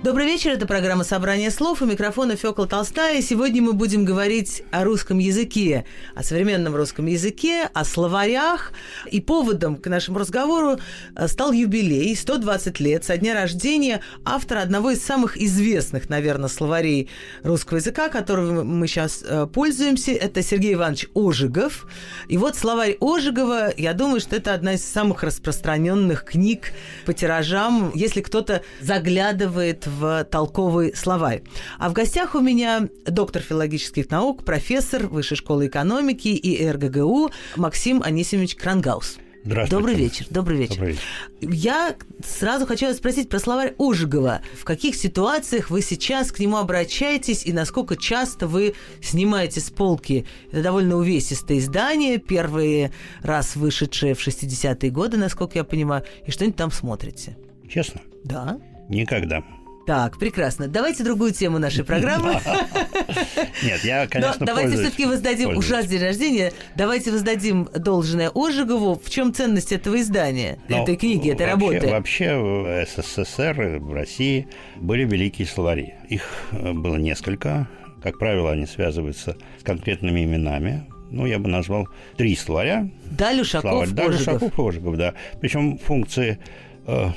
Добрый 0.00 0.26
вечер, 0.26 0.52
это 0.52 0.64
программа 0.64 1.02
«Собрание 1.02 1.50
слов» 1.50 1.82
у 1.82 1.84
микрофона 1.84 2.36
Фёкла 2.36 2.68
Толстая. 2.68 3.20
Сегодня 3.20 3.60
мы 3.60 3.72
будем 3.72 4.04
говорить 4.04 4.62
о 4.70 4.84
русском 4.84 5.18
языке, 5.18 5.86
о 6.14 6.22
современном 6.22 6.76
русском 6.76 7.06
языке, 7.06 7.68
о 7.74 7.84
словарях. 7.84 8.72
И 9.10 9.20
поводом 9.20 9.74
к 9.74 9.88
нашему 9.88 10.20
разговору 10.20 10.78
э, 11.16 11.26
стал 11.26 11.50
юбилей, 11.50 12.14
120 12.14 12.78
лет 12.78 13.04
со 13.04 13.16
дня 13.16 13.34
рождения 13.34 14.00
автора 14.24 14.60
одного 14.60 14.92
из 14.92 15.04
самых 15.04 15.36
известных, 15.36 16.08
наверное, 16.08 16.48
словарей 16.48 17.10
русского 17.42 17.78
языка, 17.78 18.08
которым 18.08 18.78
мы 18.78 18.86
сейчас 18.86 19.24
э, 19.26 19.48
пользуемся. 19.52 20.12
Это 20.12 20.44
Сергей 20.44 20.74
Иванович 20.74 21.08
Ожегов. 21.16 21.88
И 22.28 22.38
вот 22.38 22.54
словарь 22.54 22.96
Ожегова, 23.00 23.72
я 23.76 23.94
думаю, 23.94 24.20
что 24.20 24.36
это 24.36 24.54
одна 24.54 24.74
из 24.74 24.84
самых 24.84 25.24
распространенных 25.24 26.24
книг 26.24 26.72
по 27.04 27.12
тиражам. 27.12 27.90
Если 27.96 28.20
кто-то 28.20 28.62
заглядывает 28.80 29.87
в 29.88 30.24
толковый 30.24 30.94
словарь. 30.94 31.42
А 31.78 31.88
в 31.88 31.92
гостях 31.92 32.34
у 32.34 32.40
меня 32.40 32.88
доктор 33.06 33.42
филологических 33.42 34.10
наук, 34.10 34.44
профессор 34.44 35.06
Высшей 35.06 35.36
школы 35.36 35.66
экономики 35.66 36.28
и 36.28 36.68
РГГУ 36.68 37.30
Максим 37.56 38.02
Анисимович 38.02 38.54
Крангаус. 38.56 39.18
Здравствуйте. 39.44 39.76
Добрый 39.76 39.94
вечер. 39.94 40.26
Добрый 40.30 40.58
вечер. 40.58 40.74
Добрый 40.74 40.92
вечер. 40.92 41.02
Я 41.40 41.96
сразу 42.24 42.66
хочу 42.66 42.86
вас 42.86 42.96
спросить 42.96 43.28
про 43.28 43.38
словарь 43.38 43.74
Ожегова. 43.78 44.42
В 44.58 44.64
каких 44.64 44.94
ситуациях 44.94 45.70
вы 45.70 45.80
сейчас 45.80 46.32
к 46.32 46.38
нему 46.38 46.58
обращаетесь 46.58 47.46
и 47.46 47.52
насколько 47.52 47.96
часто 47.96 48.46
вы 48.46 48.74
снимаете 49.00 49.60
с 49.60 49.70
полки? 49.70 50.26
Это 50.50 50.62
довольно 50.62 50.96
увесистое 50.96 51.58
издание, 51.58 52.18
первый 52.18 52.90
раз 53.22 53.56
вышедшее 53.56 54.14
в 54.14 54.26
60-е 54.26 54.90
годы, 54.90 55.16
насколько 55.16 55.58
я 55.58 55.64
понимаю, 55.64 56.04
и 56.26 56.30
что-нибудь 56.30 56.56
там 56.56 56.70
смотрите? 56.70 57.38
Честно? 57.70 58.02
Да. 58.24 58.58
Никогда. 58.88 59.42
Так, 59.88 60.18
прекрасно. 60.18 60.68
Давайте 60.68 61.02
другую 61.02 61.32
тему 61.32 61.58
нашей 61.58 61.82
программы. 61.82 62.34
Нет, 63.62 63.82
я, 63.84 64.06
конечно, 64.06 64.36
Но 64.40 64.44
давайте 64.44 64.76
все-таки 64.76 65.06
воздадим, 65.06 65.56
уж 65.56 65.70
раз 65.70 65.86
день 65.86 66.02
рождения, 66.02 66.52
давайте 66.76 67.10
воздадим 67.10 67.70
должное 67.74 68.30
Ожегову. 68.34 69.00
В 69.02 69.08
чем 69.08 69.32
ценность 69.32 69.72
этого 69.72 69.98
издания, 69.98 70.58
этой 70.68 70.96
книги, 70.96 71.30
этой 71.30 71.46
работы? 71.46 71.88
Вообще 71.88 72.36
в 72.36 72.84
СССР, 72.84 73.78
в 73.80 73.94
России 73.94 74.46
были 74.76 75.06
великие 75.06 75.48
словари. 75.48 75.94
Их 76.10 76.22
э, 76.52 76.74
было 76.74 76.96
несколько. 76.96 77.66
Как 78.02 78.18
правило, 78.18 78.52
они 78.52 78.66
связываются 78.66 79.38
с 79.58 79.62
конкретными 79.62 80.22
именами. 80.22 80.86
Ну, 81.10 81.24
я 81.24 81.38
бы 81.38 81.48
назвал 81.48 81.88
три 82.18 82.36
словаря. 82.36 82.90
Даль 83.10 83.40
Ушаков, 83.40 83.90
Даль 83.92 84.08
Ожегов. 84.08 84.42
Ушаков, 84.42 84.58
Ожегов, 84.58 84.96
да. 84.98 85.14
Причем 85.40 85.78
функции 85.78 86.38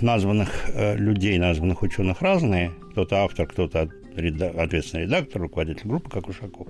названных 0.02 0.69
э, 0.73 0.97
людей, 0.97 1.38
названных 1.38 1.81
ученых 1.81 2.22
разные. 2.22 2.72
Кто-то 2.91 3.23
автор, 3.23 3.47
кто-то 3.47 3.89
ответственный 4.16 5.03
редактор, 5.03 5.41
руководитель 5.41 5.88
группы, 5.88 6.09
как 6.09 6.28
Ушаков. 6.28 6.67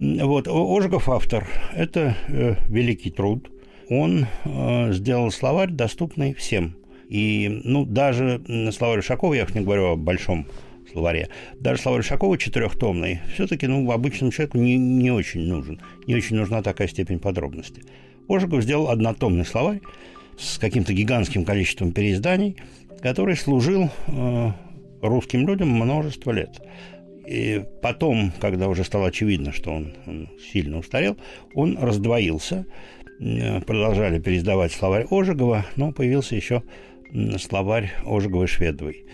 Вот, 0.00 0.48
О- 0.48 0.76
Ожегов 0.76 1.08
автор. 1.08 1.46
Это 1.72 2.16
э, 2.26 2.56
великий 2.68 3.10
труд. 3.10 3.48
Он 3.88 4.26
э, 4.44 4.92
сделал 4.92 5.30
словарь, 5.30 5.70
доступный 5.70 6.34
всем. 6.34 6.74
И, 7.08 7.60
ну, 7.64 7.84
даже 7.84 8.42
словарь 8.72 9.00
Ушакова, 9.00 9.34
я 9.34 9.44
уж 9.44 9.54
не 9.54 9.60
говорю 9.60 9.92
о 9.92 9.96
большом 9.96 10.46
словаре, 10.90 11.28
даже 11.60 11.80
словарь 11.80 12.00
Ушакова 12.00 12.38
четырехтомный, 12.38 13.20
все-таки, 13.34 13.66
ну, 13.66 13.90
обычному 13.90 14.32
человеку 14.32 14.58
не, 14.58 14.76
не 14.76 15.10
очень 15.10 15.42
нужен. 15.42 15.80
Не 16.06 16.14
очень 16.14 16.36
нужна 16.36 16.62
такая 16.62 16.88
степень 16.88 17.18
подробности. 17.18 17.82
Ожегов 18.28 18.62
сделал 18.62 18.88
однотомный 18.88 19.44
словарь 19.44 19.80
с 20.42 20.58
каким-то 20.58 20.92
гигантским 20.92 21.44
количеством 21.44 21.92
переизданий, 21.92 22.56
который 23.00 23.36
служил 23.36 23.90
э, 24.08 24.50
русским 25.00 25.46
людям 25.46 25.68
множество 25.68 26.32
лет. 26.32 26.60
И 27.26 27.64
потом, 27.80 28.32
когда 28.40 28.68
уже 28.68 28.84
стало 28.84 29.08
очевидно, 29.08 29.52
что 29.52 29.70
он, 29.70 29.94
он 30.06 30.28
сильно 30.52 30.78
устарел, 30.78 31.16
он 31.54 31.78
раздвоился. 31.78 32.66
Э, 33.20 33.60
Продолжали 33.60 34.18
переиздавать 34.18 34.72
словарь 34.72 35.06
Ожегова, 35.10 35.64
но 35.76 35.92
появился 35.92 36.34
еще 36.34 36.62
словарь 37.38 37.92
Ожеговой 38.06 38.46
Шведовой. 38.46 39.04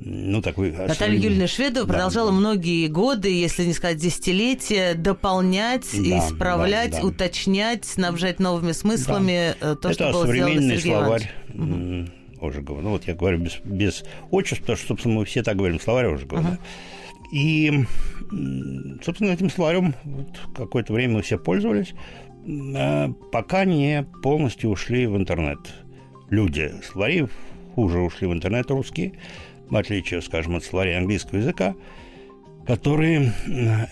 Ну, 0.00 0.40
такой 0.42 0.70
Наталья. 0.72 1.18
Юрьевна 1.18 1.46
Шведова 1.48 1.86
Да, 1.86 1.92
продолжала 1.92 2.30
да. 2.30 2.36
многие 2.36 2.86
годы, 2.86 3.28
если 3.32 3.64
не 3.64 3.72
сказать 3.72 3.98
десятилетия, 3.98 4.94
дополнять, 4.94 5.86
Да, 5.92 6.18
исправлять, 6.18 6.92
да, 6.92 7.00
да. 7.00 7.06
уточнять, 7.06 7.84
снабжать 7.84 8.38
новыми 8.38 8.72
смыслами 8.72 9.54
э, 9.60 9.76
то, 9.76 9.92
что 9.92 10.04
Это 10.04 10.12
было 10.12 10.26
сделано 10.26 10.52
современный 10.52 10.76
Сергеем 10.76 10.98
словарь 10.98 11.30
Ивановичем. 11.54 12.12
м, 12.40 12.48
Ожегова. 12.48 12.80
Ну, 12.80 12.90
вот 12.90 13.06
я 13.06 13.14
говорю 13.14 13.38
без, 13.38 13.58
без 13.64 14.04
отчеств, 14.30 14.60
потому 14.62 14.76
что, 14.76 14.86
собственно, 14.88 15.14
мы 15.16 15.24
все 15.24 15.42
так 15.42 15.56
говорим, 15.56 15.80
словарь 15.80 16.06
Ожегова. 16.14 16.42
да. 16.42 16.58
И, 17.32 17.84
собственно, 19.02 19.30
этим 19.30 19.50
словарем 19.50 19.94
вот 20.04 20.28
какое-то 20.54 20.92
время 20.92 21.14
мы 21.14 21.22
все 21.22 21.38
пользовались, 21.38 21.94
а 22.76 23.10
пока 23.32 23.64
не 23.64 24.04
полностью 24.22 24.70
ушли 24.70 25.06
в 25.06 25.16
интернет. 25.16 25.58
Люди 26.32 26.72
словари 26.82 27.26
хуже 27.74 27.98
ушли 27.98 28.26
в 28.26 28.32
интернет 28.32 28.70
русские, 28.70 29.12
в 29.68 29.76
отличие, 29.76 30.22
скажем, 30.22 30.56
от 30.56 30.64
словарей 30.64 30.96
английского 30.96 31.36
языка, 31.36 31.74
которые 32.66 33.34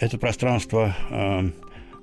это 0.01 0.17
пространство 0.17 0.97
э, 1.11 1.51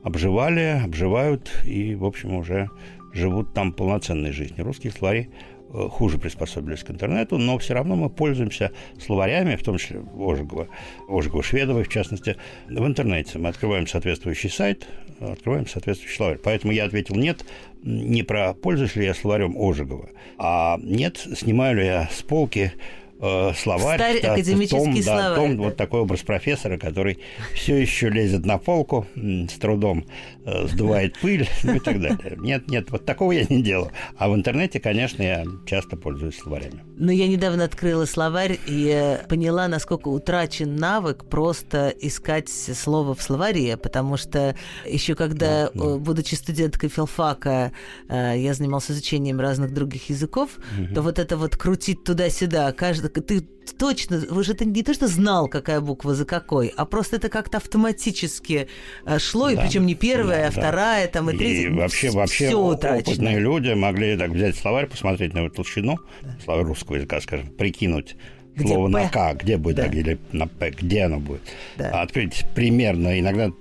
обживали, 0.03 0.79
обживают 0.83 1.51
и, 1.65 1.95
в 1.95 2.05
общем, 2.05 2.35
уже 2.35 2.69
живут 3.13 3.55
там 3.55 3.73
полноценной 3.73 4.31
жизнью. 4.31 4.63
Русские 4.63 4.93
словари 4.93 5.31
э, 5.73 5.87
хуже 5.89 6.19
приспособились 6.19 6.83
к 6.83 6.91
интернету, 6.91 7.39
но 7.39 7.57
все 7.57 7.73
равно 7.73 7.95
мы 7.95 8.11
пользуемся 8.11 8.71
словарями, 9.03 9.55
в 9.55 9.63
том 9.63 9.79
числе 9.79 10.03
Ожегова, 10.15 10.67
Ожегова 11.09 11.41
Шведовой, 11.41 11.83
в 11.83 11.89
частности, 11.89 12.35
в 12.69 12.85
интернете. 12.85 13.39
Мы 13.39 13.49
открываем 13.49 13.87
соответствующий 13.87 14.51
сайт, 14.51 14.87
открываем 15.19 15.67
соответствующий 15.67 16.15
словарь. 16.15 16.39
Поэтому 16.43 16.73
я 16.73 16.85
ответил 16.85 17.15
нет, 17.15 17.45
не 17.83 18.23
про 18.23 18.53
пользуюсь 18.53 18.95
ли 18.95 19.05
я 19.05 19.13
словарем 19.13 19.55
Ожегова, 19.57 20.09
а 20.37 20.77
нет, 20.81 21.17
снимаю 21.35 21.77
ли 21.77 21.85
я 21.85 22.09
с 22.11 22.21
полки 22.21 22.73
э, 23.19 23.51
словарь, 23.55 23.97
Старый 23.97 24.21
да, 24.21 24.33
академический 24.33 24.77
том, 24.77 24.95
да, 24.95 25.01
словарь, 25.01 25.35
том, 25.35 25.57
да. 25.57 25.63
вот 25.63 25.77
такой 25.77 26.01
образ 26.01 26.21
профессора, 26.21 26.77
который 26.77 27.19
все 27.53 27.77
еще 27.77 28.09
лезет 28.09 28.45
на 28.45 28.57
полку, 28.57 29.05
с 29.15 29.53
трудом 29.53 30.05
э, 30.45 30.67
сдувает 30.67 31.17
пыль, 31.19 31.47
ну 31.63 31.75
и 31.75 31.79
так 31.79 31.99
далее. 31.99 32.37
Нет, 32.37 32.69
нет, 32.69 32.91
вот 32.91 33.05
такого 33.05 33.31
я 33.31 33.45
не 33.49 33.61
делаю. 33.61 33.91
А 34.17 34.29
в 34.29 34.35
интернете, 34.35 34.79
конечно, 34.79 35.23
я 35.23 35.45
часто 35.65 35.97
пользуюсь 35.97 36.37
словарями. 36.37 36.81
Но 36.99 37.11
я 37.11 37.27
недавно 37.27 37.63
открыла 37.63 38.05
словарь 38.05 38.59
и 38.65 38.87
э, 38.91 39.27
поняла, 39.27 39.67
насколько 39.67 40.07
утрачен 40.07 40.75
навык 40.75 41.25
просто 41.25 41.89
искать 41.89 42.49
слово 42.49 43.13
в 43.13 43.21
словаре, 43.21 43.77
потому 43.77 44.17
что 44.17 44.55
еще 44.83 45.13
когда, 45.13 45.65
Да, 45.65 45.71
да. 45.75 45.85
э, 45.85 45.97
будучи 45.99 46.33
студенткой 46.33 46.89
филфака, 46.89 47.71
э, 48.09 48.39
я 48.39 48.53
занималась 48.55 48.89
изучением 48.89 49.39
разных 49.39 49.73
других 49.75 50.09
языков, 50.09 50.57
то 50.95 51.03
вот 51.03 51.19
это 51.19 51.37
вот 51.37 51.55
крутить 51.55 52.03
туда-сюда, 52.03 52.71
каждый, 52.71 53.09
ты 53.09 53.47
точно, 53.75 54.23
вы 54.29 54.43
же 54.43 54.53
это 54.53 54.65
не 54.65 54.83
то, 54.83 54.93
что 54.93 55.07
знал, 55.07 55.47
какая 55.47 55.81
буква 55.81 56.13
за 56.15 56.25
какой, 56.25 56.67
а 56.75 56.85
просто 56.85 57.15
это 57.15 57.29
как-то 57.29 57.57
автоматически 57.57 58.67
э, 59.05 59.19
шло, 59.19 59.49
и 59.49 59.55
Да, 59.55 59.61
причем 59.63 59.85
не 59.85 59.95
первая, 59.95 60.43
да, 60.43 60.47
а 60.47 60.51
да. 60.51 60.61
вторая, 60.61 61.07
там, 61.07 61.29
и 61.29 61.37
третья. 61.37 61.67
И 61.69 61.73
вообще, 61.73 62.11
вообще 62.11 62.47
все 62.47 62.55
опытные 62.57 63.39
люди 63.39 63.71
могли 63.73 64.17
так 64.17 64.31
взять 64.31 64.55
словарь, 64.55 64.87
посмотреть 64.87 65.33
на 65.33 65.39
его 65.39 65.49
толщину, 65.49 65.97
словарь 66.43 66.65
русского 66.65 66.95
языка, 66.95 67.19
скажем, 67.21 67.47
прикинуть 67.47 68.15
Где 68.55 68.67
слово 68.67 68.87
на 68.87 68.99
«п»? 69.03 69.09
К, 69.11 69.33
где 69.41 69.57
будет, 69.57 69.75
Да. 69.77 69.83
так, 69.83 69.95
или 69.95 70.19
на 70.31 70.47
П, 70.47 70.71
где 70.71 71.03
оно 71.03 71.19
будет. 71.19 71.41
Да. 71.77 71.91
А 71.93 72.01
Открыть 72.01 72.45
примерно, 72.55 73.19
иногда 73.19 73.51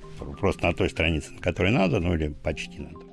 просто 0.40 0.64
на 0.66 0.72
той 0.74 0.90
странице, 0.90 1.32
на 1.32 1.40
которой 1.40 1.70
надо, 1.72 2.00
ну 2.00 2.14
или 2.14 2.28
почти 2.28 2.78
надо. 2.80 3.05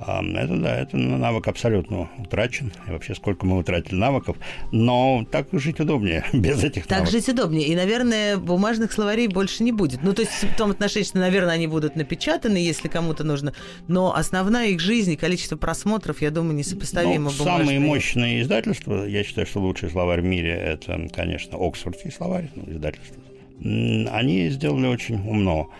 А, 0.00 0.22
Это 0.22 0.56
да, 0.56 0.76
это 0.76 0.96
навык 0.96 1.48
абсолютно 1.48 2.08
утрачен. 2.18 2.72
И 2.86 2.90
вообще, 2.92 3.14
сколько 3.14 3.44
мы 3.46 3.58
утратили 3.58 3.96
навыков. 3.96 4.36
Но 4.70 5.26
так 5.30 5.48
жить 5.52 5.80
удобнее, 5.80 6.24
без 6.32 6.62
этих 6.62 6.86
Так 6.86 7.00
навыков. 7.00 7.12
жить 7.12 7.28
удобнее. 7.28 7.66
И, 7.66 7.74
наверное, 7.74 8.36
бумажных 8.36 8.92
словарей 8.92 9.26
больше 9.26 9.64
не 9.64 9.72
будет. 9.72 10.02
Ну, 10.02 10.12
то 10.12 10.22
есть 10.22 10.32
в 10.32 10.56
том 10.56 10.70
отношении, 10.70 11.04
что, 11.06 11.18
наверное, 11.18 11.54
они 11.54 11.66
будут 11.66 11.96
напечатаны, 11.96 12.58
если 12.58 12.86
кому-то 12.88 13.24
нужно. 13.24 13.54
Но 13.88 14.14
основная 14.14 14.68
их 14.68 14.80
жизнь 14.80 15.12
и 15.12 15.16
количество 15.16 15.56
просмотров, 15.56 16.22
я 16.22 16.30
думаю, 16.30 16.54
несопоставимо 16.54 17.30
Ну, 17.36 17.44
самые 17.44 17.80
мощные 17.80 18.42
издательства, 18.42 19.04
я 19.04 19.24
считаю, 19.24 19.46
что 19.46 19.60
лучший 19.60 19.90
словарь 19.90 20.20
в 20.20 20.24
мире 20.24 20.52
это, 20.52 21.08
конечно, 21.12 21.58
Оксфордский 21.58 22.12
словарь, 22.12 22.50
ну, 22.54 22.64
издательство. 22.72 23.16
Они 23.60 24.48
сделали 24.50 24.86
очень 24.86 25.16
умно. 25.16 25.70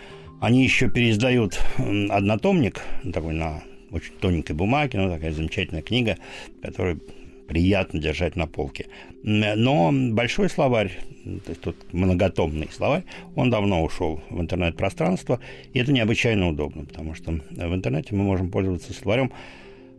Они 0.40 0.64
еще 0.64 0.88
переиздают 0.90 1.58
однотомник, 2.10 2.80
такой 3.12 3.34
на 3.34 3.62
очень 3.90 4.12
тоненькой 4.20 4.56
бумаге, 4.56 4.98
ну, 4.98 5.10
такая 5.10 5.32
замечательная 5.32 5.82
книга, 5.82 6.16
которая 6.62 6.98
приятно 7.48 7.98
держать 7.98 8.36
на 8.36 8.46
полке. 8.46 8.86
Но 9.22 9.90
большой 9.92 10.50
словарь, 10.50 10.92
то 11.24 11.48
есть 11.48 11.60
тот 11.62 11.76
многотомный 11.92 12.68
словарь, 12.70 13.04
он 13.34 13.50
давно 13.50 13.82
ушел 13.82 14.20
в 14.28 14.40
интернет-пространство, 14.40 15.40
и 15.72 15.78
это 15.78 15.92
необычайно 15.92 16.48
удобно, 16.48 16.84
потому 16.84 17.14
что 17.14 17.32
в 17.32 17.74
интернете 17.74 18.14
мы 18.14 18.22
можем 18.24 18.50
пользоваться 18.50 18.92
словарем 18.92 19.32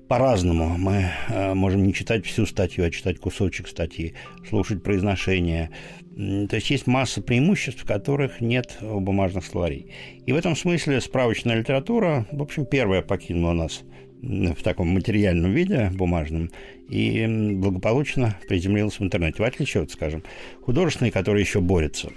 по-разному. 0.09 0.75
Мы 0.77 1.11
э, 1.29 1.53
можем 1.53 1.83
не 1.83 1.93
читать 1.93 2.25
всю 2.25 2.45
статью, 2.47 2.83
а 2.83 2.89
читать 2.89 3.19
кусочек 3.19 3.67
статьи, 3.67 4.15
слушать 4.49 4.81
произношение. 4.83 5.69
То 6.17 6.55
есть 6.55 6.69
есть 6.71 6.87
масса 6.87 7.21
преимуществ, 7.21 7.85
которых 7.85 8.41
нет 8.41 8.79
у 8.81 8.99
бумажных 8.99 9.45
словарей. 9.45 9.93
И 10.25 10.33
в 10.33 10.35
этом 10.35 10.55
смысле 10.55 10.99
справочная 10.99 11.59
литература, 11.59 12.25
в 12.31 12.41
общем, 12.41 12.65
первая 12.65 13.03
покинула 13.03 13.53
нас 13.53 13.83
в 14.21 14.63
таком 14.63 14.89
материальном 14.89 15.53
виде, 15.53 15.91
бумажном, 15.93 16.49
и 16.89 17.25
благополучно 17.53 18.35
приземлилась 18.49 18.99
в 18.99 19.03
интернете, 19.03 19.43
в 19.43 19.45
отличие 19.45 19.83
от, 19.83 19.91
скажем, 19.91 20.23
художественной, 20.61 21.11
которая 21.11 21.41
еще 21.41 21.61
борется 21.61 22.09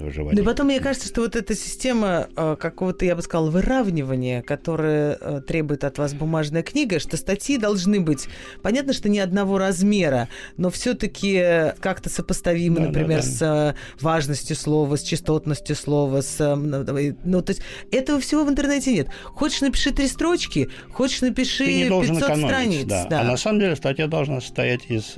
за 0.00 0.06
выживание. 0.06 0.42
Да 0.42 0.50
потом 0.50 0.66
мне 0.66 0.80
кажется, 0.80 1.08
что 1.08 1.22
вот 1.22 1.36
эта 1.36 1.54
система 1.54 2.28
э, 2.36 2.56
какого-то, 2.58 3.04
я 3.04 3.14
бы 3.14 3.22
сказала, 3.22 3.50
выравнивания, 3.50 4.42
которая 4.42 5.16
э, 5.20 5.40
требует 5.46 5.84
от 5.84 5.98
вас 5.98 6.14
бумажная 6.14 6.62
книга, 6.62 6.98
что 6.98 7.16
статьи 7.16 7.58
должны 7.58 8.00
быть, 8.00 8.28
понятно, 8.62 8.92
что 8.92 9.08
не 9.08 9.20
одного 9.20 9.58
размера, 9.58 10.28
но 10.56 10.70
все-таки 10.70 11.72
как-то 11.80 12.08
сопоставимы, 12.08 12.80
да, 12.80 12.86
например, 12.86 13.20
да, 13.20 13.22
да. 13.22 13.22
с 13.22 13.42
э, 13.42 14.02
важностью 14.02 14.56
слова, 14.56 14.96
с 14.96 15.02
частотностью 15.02 15.76
слова, 15.76 16.22
с, 16.22 16.56
ну, 16.56 17.42
то 17.42 17.50
есть 17.50 17.62
этого 17.90 18.20
всего 18.20 18.44
в 18.44 18.50
интернете 18.50 18.92
нет. 18.92 19.08
Хочешь, 19.24 19.60
напиши 19.60 19.92
три 19.92 20.08
строчки, 20.08 20.70
хочешь, 20.92 21.20
напиши 21.20 21.64
Ты 21.64 21.74
не 21.74 21.88
500 21.88 22.18
экономить, 22.18 22.46
страниц. 22.46 22.84
Да. 22.86 23.06
Да. 23.08 23.20
А 23.20 23.24
на 23.24 23.36
самом 23.36 23.60
деле 23.60 23.76
статья 23.76 24.06
должна 24.06 24.40
состоять 24.40 24.82
из 24.88 25.14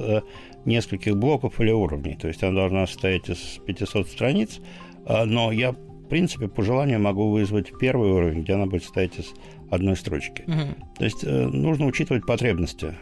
нескольких 0.64 1.16
блоков 1.16 1.60
или 1.60 1.70
уровней. 1.70 2.16
То 2.16 2.28
есть 2.28 2.42
она 2.42 2.54
должна 2.54 2.86
состоять 2.86 3.28
из 3.28 3.60
500 3.66 4.08
страниц, 4.08 4.60
а, 5.06 5.24
но 5.24 5.52
я, 5.52 5.72
в 5.72 6.08
принципе, 6.08 6.48
по 6.48 6.62
желанию 6.62 7.00
могу 7.00 7.30
вызвать 7.30 7.72
первый 7.78 8.10
уровень, 8.10 8.42
где 8.42 8.54
она 8.54 8.66
будет 8.66 8.82
состоять 8.82 9.18
из 9.18 9.32
одной 9.70 9.96
строчки. 9.96 10.44
Угу. 10.46 10.96
То 10.98 11.04
есть 11.04 11.24
э, 11.24 11.46
нужно 11.46 11.86
учитывать 11.86 12.26
потребности. 12.26 12.94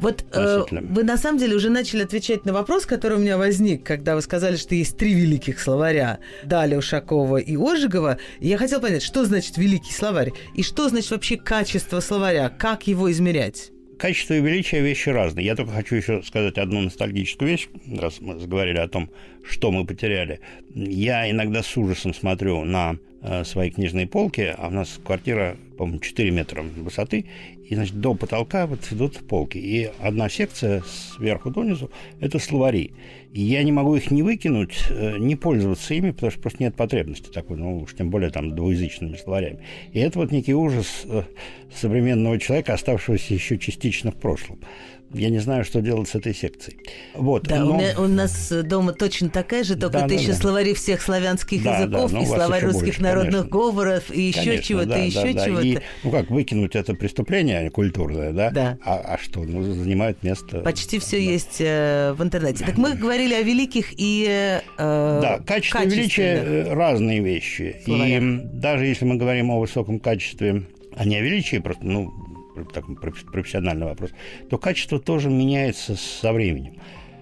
Вот 0.00 0.24
э, 0.32 0.64
вы 0.70 1.04
на 1.04 1.18
самом 1.18 1.38
деле 1.38 1.56
уже 1.56 1.68
начали 1.68 2.02
отвечать 2.02 2.46
на 2.46 2.52
вопрос, 2.54 2.86
который 2.86 3.18
у 3.18 3.20
меня 3.20 3.36
возник, 3.36 3.84
когда 3.84 4.14
вы 4.14 4.22
сказали, 4.22 4.56
что 4.56 4.74
есть 4.74 4.96
три 4.96 5.12
великих 5.12 5.60
словаря 5.60 6.20
Дали, 6.44 6.74
Ушакова 6.74 7.36
и 7.36 7.56
Ожегова. 7.56 8.18
И 8.40 8.48
я 8.48 8.56
хотела 8.56 8.80
понять, 8.80 9.02
что 9.02 9.24
значит 9.24 9.58
великий 9.58 9.92
словарь 9.92 10.32
и 10.54 10.62
что 10.62 10.88
значит 10.88 11.10
вообще 11.10 11.36
качество 11.36 12.00
словаря, 12.00 12.48
как 12.48 12.86
его 12.86 13.10
измерять? 13.10 13.72
Качество 14.00 14.32
и 14.32 14.40
величие– 14.40 14.80
вещи 14.82 15.10
разные. 15.10 15.44
Я 15.44 15.54
только 15.54 15.72
хочу 15.72 15.94
еще 15.94 16.22
сказать 16.22 16.56
одну 16.56 16.80
ностальгическую 16.80 17.50
вещь, 17.50 17.68
раз 17.98 18.22
мы 18.22 18.38
заговорили 18.38 18.78
о 18.78 18.88
том, 18.88 19.10
что 19.46 19.70
мы 19.70 19.84
потеряли. 19.84 20.40
Я 20.74 21.30
иногда 21.30 21.62
с 21.62 21.76
ужасом 21.76 22.14
смотрю 22.14 22.64
на 22.64 22.96
свои 23.44 23.70
книжные 23.70 24.06
полки, 24.06 24.54
а 24.56 24.68
у 24.68 24.70
нас 24.70 24.98
квартира, 25.04 25.56
по-моему, 25.76 26.00
4 26.00 26.30
метра 26.30 26.62
высоты, 26.62 27.26
и, 27.70 27.74
значит, 27.76 28.00
до 28.00 28.14
потолка 28.14 28.66
вот 28.66 28.80
идут 28.90 29.18
полки. 29.28 29.56
И 29.56 29.90
одна 30.00 30.28
секция 30.28 30.82
сверху 31.16 31.50
донизу– 31.50 31.88
это 32.20 32.40
словари. 32.40 32.92
И 33.32 33.42
я 33.42 33.62
не 33.62 33.70
могу 33.70 33.94
их 33.94 34.10
не 34.10 34.24
выкинуть, 34.24 34.86
э, 34.90 35.18
не 35.18 35.36
пользоваться 35.36 35.94
ими, 35.94 36.10
потому 36.10 36.32
что 36.32 36.40
просто 36.40 36.64
нет 36.64 36.74
потребности 36.74 37.30
такой, 37.30 37.58
ну 37.58 37.78
уж 37.78 37.94
тем 37.94 38.10
более 38.10 38.30
там 38.30 38.56
двуязычными 38.56 39.16
словарями. 39.16 39.60
И 39.92 40.00
это 40.00 40.18
вот 40.18 40.32
некий 40.32 40.52
ужас 40.52 41.02
э, 41.04 41.22
современного 41.72 42.40
человека, 42.40 42.74
оставшегося 42.74 43.32
еще 43.32 43.56
частично 43.56 44.10
в 44.10 44.16
прошлом 44.16 44.58
я 45.12 45.28
не 45.28 45.38
знаю, 45.38 45.64
что 45.64 45.80
делать 45.80 46.08
с 46.08 46.14
этой 46.14 46.34
секцией. 46.34 46.78
Вот, 47.14 47.44
да, 47.44 47.60
но... 47.60 47.72
у, 47.72 47.78
меня, 47.78 47.94
у 47.98 48.06
нас 48.06 48.52
дома 48.64 48.92
точно 48.92 49.28
такая 49.28 49.64
же, 49.64 49.74
только 49.74 49.98
да, 49.98 50.06
это 50.06 50.14
да, 50.14 50.20
еще 50.20 50.32
да. 50.32 50.38
словари 50.38 50.74
всех 50.74 51.02
славянских 51.02 51.62
да, 51.62 51.78
языков, 51.78 52.12
да, 52.12 52.18
ну, 52.18 52.22
и 52.22 52.26
словарь 52.26 52.64
русских 52.64 52.84
больше, 52.84 53.02
народных 53.02 53.32
конечно. 53.32 53.50
говоров, 53.50 54.10
и 54.10 54.20
еще 54.20 54.62
чего-то, 54.62 54.90
да, 54.90 54.96
еще 54.98 55.32
да, 55.32 55.44
чего-то. 55.44 55.66
И, 55.66 55.78
ну 56.04 56.10
как, 56.10 56.30
выкинуть 56.30 56.76
это 56.76 56.94
преступление 56.94 57.70
культурное, 57.70 58.32
да? 58.32 58.50
Да. 58.50 58.78
А, 58.84 59.14
а 59.14 59.18
что? 59.18 59.40
Ну, 59.40 59.62
занимает 59.74 60.22
место... 60.22 60.60
Почти 60.60 60.98
все 60.98 61.16
да. 61.16 61.22
есть 61.22 61.56
э, 61.60 62.14
в 62.16 62.22
интернете. 62.22 62.64
Так 62.64 62.78
мы 62.78 62.94
говорили 62.94 63.34
о 63.34 63.42
великих 63.42 63.86
и 63.96 64.60
э, 64.78 65.20
Да, 65.22 65.40
качество 65.44 65.82
и 65.82 65.88
величие 65.88 66.36
э, 66.36 66.72
разные 66.72 67.20
вещи. 67.20 67.80
Словаря. 67.84 68.18
И 68.18 68.40
даже 68.52 68.86
если 68.86 69.04
мы 69.04 69.16
говорим 69.16 69.50
о 69.50 69.58
высоком 69.58 69.98
качестве, 69.98 70.64
а 70.96 71.04
не 71.04 71.16
о 71.16 71.20
величии, 71.20 71.58
просто, 71.58 71.84
ну, 71.84 72.12
так, 72.64 72.84
профессиональный 73.30 73.86
вопрос, 73.86 74.10
то 74.48 74.58
качество 74.58 74.98
тоже 74.98 75.30
меняется 75.30 75.96
со 75.96 76.32
временем. 76.32 76.74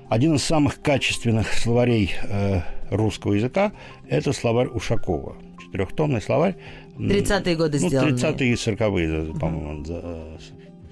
Один 0.08 0.34
из 0.34 0.42
самых 0.42 0.80
качественных 0.80 1.52
словарей 1.52 2.12
э, 2.22 2.60
русского 2.90 3.34
языка– 3.34 3.72
это 4.08 4.32
словарь 4.32 4.68
Ушакова. 4.68 5.36
Четырехтомный 5.60 6.22
словарь. 6.22 6.56
30-е 6.96 7.56
годы 7.56 7.78
ну, 7.80 7.88
сделанные. 7.88 8.14
30-е 8.14 8.50
и 8.50 8.54
40-е, 8.54 9.38
по-моему, 9.38 9.82
uh 9.84 10.40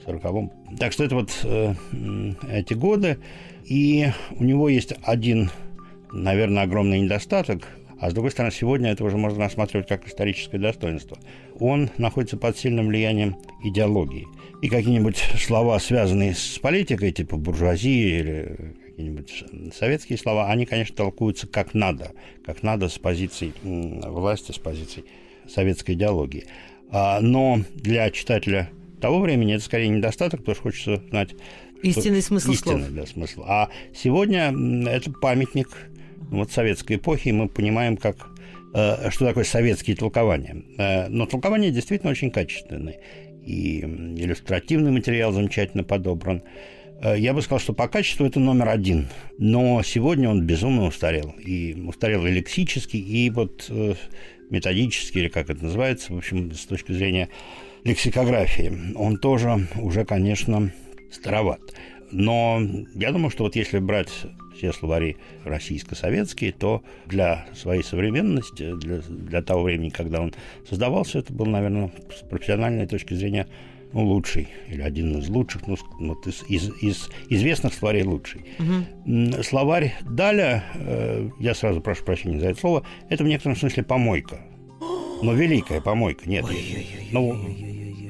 40-м. 0.06 0.76
Так 0.78 0.92
что 0.92 1.04
это 1.04 1.14
вот 1.16 1.30
э, 1.44 1.74
эти 2.50 2.74
годы. 2.74 3.18
И 3.64 4.06
у 4.38 4.44
него 4.44 4.68
есть 4.68 4.94
один, 5.02 5.50
наверное, 6.12 6.62
огромный 6.62 7.00
недостаток– 7.00 7.66
а 7.98 8.10
с 8.10 8.12
другой 8.12 8.30
стороны, 8.30 8.52
сегодня 8.52 8.90
это 8.90 9.04
уже 9.04 9.16
можно 9.16 9.40
рассматривать 9.40 9.88
как 9.88 10.06
историческое 10.06 10.58
достоинство. 10.58 11.16
Он 11.58 11.90
находится 11.96 12.36
под 12.36 12.58
сильным 12.58 12.88
влиянием 12.88 13.36
идеологии. 13.64 14.26
И 14.62 14.68
какие-нибудь 14.68 15.16
слова, 15.38 15.78
связанные 15.78 16.34
с 16.34 16.58
политикой, 16.58 17.12
типа 17.12 17.36
буржуазии 17.36 18.18
или 18.18 18.74
какие-нибудь 18.86 19.44
советские 19.74 20.18
слова, 20.18 20.50
они, 20.50 20.64
конечно, 20.64 20.96
толкуются 20.96 21.46
как 21.46 21.74
надо, 21.74 22.12
как 22.44 22.62
надо 22.62 22.88
с 22.88 22.98
позицией 22.98 23.52
власти, 23.62 24.52
с 24.52 24.58
позицией 24.58 25.04
советской 25.46 25.92
идеологии. 25.92 26.46
А, 26.90 27.20
но 27.20 27.60
для 27.74 28.10
читателя 28.10 28.70
того 29.00 29.20
времени 29.20 29.54
это 29.54 29.64
скорее 29.64 29.88
недостаток, 29.88 30.40
потому 30.40 30.54
что 30.54 30.62
хочется 30.62 31.02
знать 31.10 31.34
истинный 31.82 32.22
смысл 32.22 32.52
истинный, 32.52 32.84
слов. 32.84 32.94
Да, 32.94 33.06
смысл. 33.06 33.42
А 33.46 33.68
сегодня 33.94 34.54
это 34.88 35.12
памятник 35.12 35.68
вот 36.30 36.50
советской 36.50 36.96
эпохи, 36.96 37.30
мы 37.30 37.48
понимаем, 37.48 37.96
как, 37.96 38.28
э, 38.74 39.10
что 39.10 39.26
такое 39.26 39.44
советские 39.44 39.96
толкования. 39.96 40.64
Э, 40.78 41.08
но 41.08 41.26
толкования 41.26 41.70
действительно 41.70 42.10
очень 42.10 42.30
качественные. 42.30 43.00
И 43.46 43.80
иллюстративный 43.80 44.90
материал 44.90 45.32
замечательно 45.32 45.84
подобран. 45.84 46.42
Э, 47.02 47.18
я 47.18 47.32
бы 47.32 47.42
сказал, 47.42 47.60
что 47.60 47.72
по 47.72 47.88
качеству 47.88 48.26
это 48.26 48.40
номер 48.40 48.68
один. 48.68 49.08
Но 49.38 49.82
сегодня 49.82 50.28
он 50.28 50.42
безумно 50.46 50.86
устарел. 50.86 51.34
И 51.38 51.74
устарел 51.86 52.26
и 52.26 52.30
лексически, 52.30 52.96
и 52.96 53.30
вот 53.30 53.70
методически, 54.50 55.18
или 55.18 55.28
как 55.28 55.50
это 55.50 55.64
называется, 55.64 56.12
в 56.12 56.18
общем, 56.18 56.52
с 56.52 56.66
точки 56.66 56.92
зрения 56.92 57.28
лексикографии. 57.84 58.94
Он 58.94 59.16
тоже 59.16 59.66
уже, 59.76 60.04
конечно, 60.04 60.72
староват. 61.10 61.60
Но 62.10 62.60
я 62.94 63.12
думаю, 63.12 63.30
что 63.30 63.44
вот 63.44 63.56
если 63.56 63.78
брать 63.78 64.10
все 64.56 64.72
словари 64.72 65.16
российско-советские, 65.44 66.52
то 66.52 66.82
для 67.06 67.46
своей 67.54 67.82
современности, 67.82 68.74
для, 68.74 68.98
для 68.98 69.42
того 69.42 69.64
времени, 69.64 69.90
когда 69.90 70.20
он 70.20 70.32
создавался, 70.68 71.18
это 71.18 71.32
был, 71.32 71.46
наверное, 71.46 71.90
с 72.16 72.26
профессиональной 72.28 72.86
точки 72.86 73.14
зрения 73.14 73.46
ну, 73.92 74.04
лучший, 74.04 74.48
или 74.68 74.82
один 74.82 75.18
из 75.18 75.28
лучших, 75.28 75.66
ну, 75.66 75.76
вот 75.98 76.26
из, 76.26 76.42
из, 76.48 76.70
из 76.82 77.08
известных 77.28 77.74
словарей 77.74 78.02
лучший. 78.02 78.42
Угу. 78.58 79.42
Словарь 79.42 79.94
Даля, 80.02 80.64
э, 80.74 81.30
я 81.38 81.54
сразу 81.54 81.80
прошу 81.80 82.04
прощения 82.04 82.40
за 82.40 82.48
это 82.48 82.60
слово, 82.60 82.82
это 83.08 83.24
в 83.24 83.26
некотором 83.26 83.56
смысле 83.56 83.82
помойка. 83.84 84.40
Но 85.22 85.32
великая 85.32 85.80
помойка, 85.80 86.28
нет. 86.28 86.44
Ну, 87.10 87.38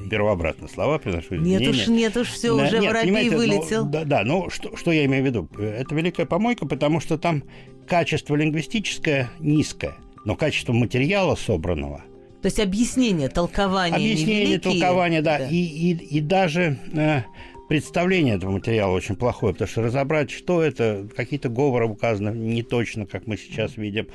беру 0.06 0.28
обратно 0.28 0.68
слова, 0.68 0.98
приношу 0.98 1.36
извинения. 1.36 1.58
Нет 1.58 1.68
уж, 1.68 1.86
нет 1.88 2.16
уж, 2.16 2.28
все, 2.28 2.52
уже 2.52 2.78
нет, 2.78 2.92
воробей 2.92 3.30
ну, 3.30 3.36
вылетел. 3.36 3.84
Ну, 3.84 3.90
да, 3.90 4.04
да, 4.04 4.22
ну 4.24 4.50
что, 4.50 4.76
что 4.76 4.92
я 4.92 5.04
имею 5.04 5.22
в 5.22 5.26
виду? 5.26 5.48
Это 5.58 5.94
великая 5.94 6.26
помойка, 6.26 6.66
потому 6.66 7.00
что 7.00 7.18
там 7.18 7.44
качество 7.86 8.34
лингвистическое 8.34 9.30
низкое, 9.40 9.96
но 10.24 10.36
качество 10.36 10.72
материала 10.72 11.34
собранного 11.34 12.04
то 12.46 12.48
есть 12.48 12.60
объяснение, 12.60 13.28
толкование. 13.28 13.96
Объяснение, 13.96 14.60
толкование, 14.60 15.20
да. 15.20 15.38
да. 15.38 15.48
И, 15.48 15.56
и, 15.56 15.90
и 16.18 16.20
даже 16.20 16.78
э, 16.92 17.22
представление 17.68 18.36
этого 18.36 18.52
материала 18.52 18.92
очень 18.92 19.16
плохое, 19.16 19.52
потому 19.52 19.68
что 19.68 19.82
разобрать, 19.82 20.30
что 20.30 20.62
это, 20.62 21.08
какие-то 21.16 21.48
говоры 21.48 21.86
указаны 21.86 22.30
не 22.30 22.62
точно, 22.62 23.06
как 23.06 23.26
мы 23.26 23.36
сейчас 23.36 23.76
видим, 23.76 24.06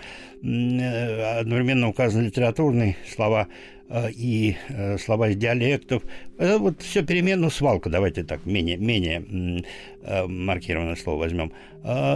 э, 0.43 1.39
одновременно 1.39 1.89
указаны 1.89 2.27
литературные 2.27 2.95
слова, 3.13 3.47
и 4.13 4.57
э, 4.69 4.97
слова 4.97 5.29
из 5.29 5.37
диалектов. 5.37 6.03
Это 6.37 6.57
вот 6.57 6.81
все 6.81 7.03
переменно 7.03 7.49
свалка, 7.49 7.89
давайте 7.89 8.23
так, 8.23 8.45
менее, 8.45 8.77
менее 8.77 9.63
э, 10.03 10.25
маркированное 10.27 10.95
слово 10.95 11.19
возьмем. 11.19 11.51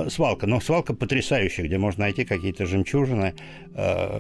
Свалка, 0.10 0.46
но 0.46 0.60
свалка 0.60 0.94
потрясающая, 0.94 1.66
где 1.66 1.80
можно 1.80 2.04
найти 2.04 2.24
какие-то 2.24 2.68
жемчужины, 2.68 3.34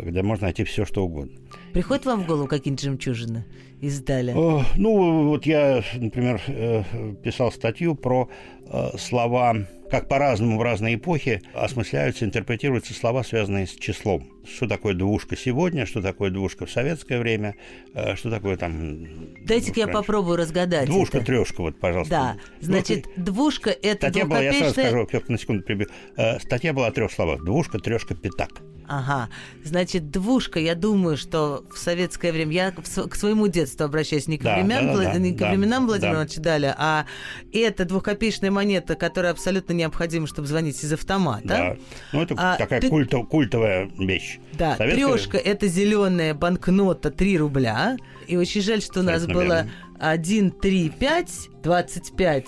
где 0.01 0.23
можно 0.23 0.47
найти 0.47 0.63
все, 0.63 0.85
что 0.85 1.05
угодно. 1.05 1.37
Приходят 1.71 2.05
вам 2.05 2.23
в 2.23 2.25
голову 2.25 2.47
какие-нибудь 2.47 2.83
жемчужины 2.83 3.45
из 3.81 4.01
Даля? 4.01 4.33
Э, 4.33 4.63
Ну, 4.77 5.27
вот 5.27 5.45
я, 5.45 5.83
например, 5.95 6.41
э, 6.47 6.83
писал 7.23 7.51
статью 7.51 7.95
про 7.95 8.29
э, 8.67 8.97
слова, 8.97 9.55
как 9.91 10.07
по-разному 10.07 10.57
в 10.57 10.61
разные 10.61 10.95
эпохи 10.95 11.41
осмысляются, 11.53 12.25
интерпретируются 12.25 12.93
слова, 12.93 13.23
связанные 13.23 13.67
с 13.67 13.75
числом. 13.75 14.34
Что 14.45 14.67
такое 14.67 14.93
двушка 14.93 15.35
сегодня, 15.35 15.85
что 15.85 16.01
такое 16.01 16.29
двушка 16.29 16.65
в 16.65 16.71
советское 16.71 17.19
время, 17.19 17.55
э, 17.93 18.15
что 18.15 18.29
такое 18.29 18.57
там... 18.57 19.07
Дайте-ка 19.45 19.81
я 19.81 19.87
попробую 19.87 20.37
разгадать 20.37 20.85
Двушка, 20.87 21.17
это. 21.17 21.25
трешка, 21.27 21.61
вот, 21.61 21.79
пожалуйста. 21.79 22.11
Да, 22.11 22.37
значит, 22.61 23.07
двушка– 23.15 23.69
это 23.81 24.07
Статья 24.07 24.25
была, 24.25 24.41
я 24.41 24.53
сразу 24.53 24.73
скажу, 24.73 25.07
на 25.27 25.37
секунду 25.37 25.63
прибью. 25.63 25.87
Э, 26.17 26.39
Статья 26.39 26.73
была 26.73 26.87
о 26.87 26.91
трех 26.91 27.11
словах. 27.11 27.43
Двушка, 27.43 27.79
трешка, 27.79 28.15
пятак. 28.15 28.51
Ага, 28.87 29.29
значит, 29.63 30.11
двушка, 30.11 30.59
я 30.59 30.75
думаю, 30.75 31.17
что 31.17 31.65
в 31.73 31.77
советское 31.79 32.31
время, 32.31 32.51
я 32.51 32.71
к 32.71 33.15
своему 33.15 33.47
детству 33.47 33.83
обращаюсь 33.83 34.27
не 34.27 34.37
к, 34.37 34.43
Да, 34.43 34.55
времен, 34.57 34.85
да, 34.85 34.97
да, 34.97 35.13
да, 35.13 35.17
не 35.19 35.33
к 35.33 35.37
да, 35.37 35.49
временам 35.49 35.87
Владимира 35.87 36.11
да. 36.11 36.17
Ивановича 36.19 36.41
Даля, 36.41 36.75
а 36.77 37.05
это 37.51 37.85
двухкопеечная 37.85 38.51
монета, 38.51 38.93
которая 38.95 39.31
абсолютно 39.31 39.73
необходима, 39.73 40.27
чтобы 40.27 40.47
звонить 40.47 40.83
из 40.83 40.93
автомата. 40.93 41.47
Да. 41.47 41.77
Ну, 42.13 42.21
это 42.21 42.35
А, 42.37 42.57
такая 42.57 42.79
ты- 42.79 42.89
культо- 42.89 43.25
культовая 43.25 43.89
вещь. 43.97 44.34
Да, 44.53 44.75
Советская- 44.77 45.07
трешка 45.13 45.37
это 45.37 45.67
зеленая 45.67 46.33
банкнота 46.33 47.11
3 47.11 47.37
рубля. 47.37 47.97
И 48.27 48.37
очень 48.37 48.61
жаль, 48.61 48.81
что 48.81 49.01
у 49.01 49.03
нас 49.03 49.23
Абсолютно 49.23 49.33
было 49.43 49.53
верно. 49.55 49.71
1, 49.99 50.51
3, 50.51 50.89
5, 50.89 51.49
25, 51.63 52.45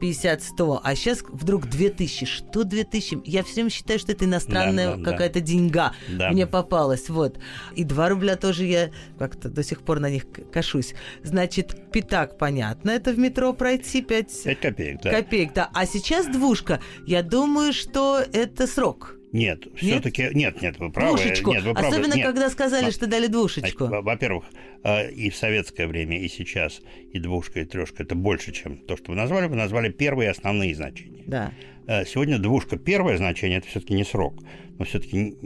50, 0.00 0.42
100, 0.42 0.80
а 0.82 0.94
сейчас 0.94 1.22
вдруг 1.28 1.68
2000. 1.68 2.24
Что 2.24 2.64
2000? 2.64 3.18
Я 3.26 3.44
все 3.44 3.54
время 3.56 3.68
считаю, 3.70 3.98
что 3.98 4.12
это 4.12 4.24
иностранная 4.24 4.92
Да, 4.92 4.96
да, 4.96 5.02
да. 5.04 5.10
какая-то 5.10 5.40
деньга 5.42 5.92
Да. 6.08 6.30
мне 6.30 6.46
попалась. 6.46 7.10
Вот. 7.10 7.38
И 7.76 7.84
2 7.84 8.08
рубля 8.08 8.36
тоже 8.36 8.64
я 8.64 8.90
как-то 9.18 9.50
до 9.50 9.62
сих 9.62 9.82
пор 9.82 10.00
на 10.00 10.08
них 10.08 10.24
кашусь. 10.50 10.94
Значит, 11.22 11.92
пятак, 11.92 12.38
понятно, 12.38 12.90
это 12.92 13.12
в 13.12 13.18
метро 13.18 13.52
пройти 13.52 14.00
5 14.00 14.44
Пять 14.44 14.60
копеек, 14.60 15.02
да. 15.02 15.10
копеек. 15.10 15.52
Да. 15.52 15.68
А 15.74 15.84
сейчас 15.84 16.26
двушка. 16.26 16.80
Я 17.06 17.22
думаю, 17.22 17.74
что 17.74 18.20
это 18.32 18.66
срок. 18.66 19.16
Нет, 19.32 19.66
все-таки 19.76 20.28
нет, 20.34 20.60
нет, 20.60 20.78
вы 20.78 20.90
правы. 20.90 21.16
Двушечку. 21.16 21.52
Нет, 21.52 21.62
вы 21.62 21.72
правы. 21.72 21.88
Особенно, 21.88 22.14
Нет. 22.14 22.26
когда 22.26 22.50
сказали, 22.50 22.86
Во- 22.86 22.90
что 22.90 23.06
дали 23.06 23.26
двушечку. 23.28 23.86
Во-первых, 23.86 24.44
э, 24.82 25.10
и 25.12 25.30
в 25.30 25.36
советское 25.36 25.86
время, 25.86 26.18
и 26.20 26.28
сейчас, 26.28 26.80
и 27.12 27.18
двушка, 27.20 27.60
и 27.60 27.64
трешка 27.64 28.02
это 28.02 28.14
больше, 28.14 28.52
чем 28.52 28.78
то, 28.78 28.96
что 28.96 29.12
вы 29.12 29.16
назвали. 29.16 29.46
Вы 29.46 29.56
назвали 29.56 29.90
первые 29.90 30.30
основные 30.30 30.74
значения. 30.74 31.22
Да. 31.26 31.52
Э, 31.86 32.04
Сегодня 32.04 32.38
двушка 32.38 32.76
первое 32.76 33.16
значение 33.18 33.58
это 33.58 33.68
все-таки 33.68 33.94
не 33.94 34.04
срок. 34.04 34.34
Но 34.78 34.86
все-таки 34.86 35.36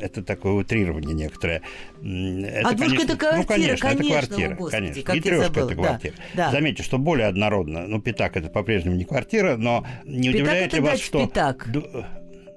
это 0.00 0.24
такое 0.24 0.52
утрирование 0.54 1.14
некоторое. 1.14 1.62
Это, 2.02 2.68
А 2.68 2.74
двушка 2.74 3.02
это 3.04 3.16
квартира, 3.16 3.36
ну, 3.36 3.44
конечно, 3.46 3.86
это 3.86 3.96
конечно, 3.96 4.18
квартира, 4.26 4.52
о, 4.52 4.56
Господи, 4.56 4.76
конечно. 5.02 5.12
и 5.12 5.20
трешка 5.20 5.44
забыла, 5.44 5.64
это 5.66 5.76
да, 5.76 5.82
квартира. 5.82 6.14
да. 6.34 6.50
Заметьте, 6.50 6.82
что 6.82 6.98
более 6.98 7.26
однородно. 7.28 7.86
Ну, 7.86 8.00
пятак 8.02 8.36
это 8.36 8.48
по-прежнему 8.48 8.96
не 8.96 9.04
квартира, 9.04 9.56
но 9.56 9.86
не 10.04 10.28
Пятак 10.28 10.34
удивляет 10.34 10.66
это 10.66 10.76
ли 10.78 10.82
вас, 10.82 11.00
что... 11.00 11.24
пятак. 11.26 11.68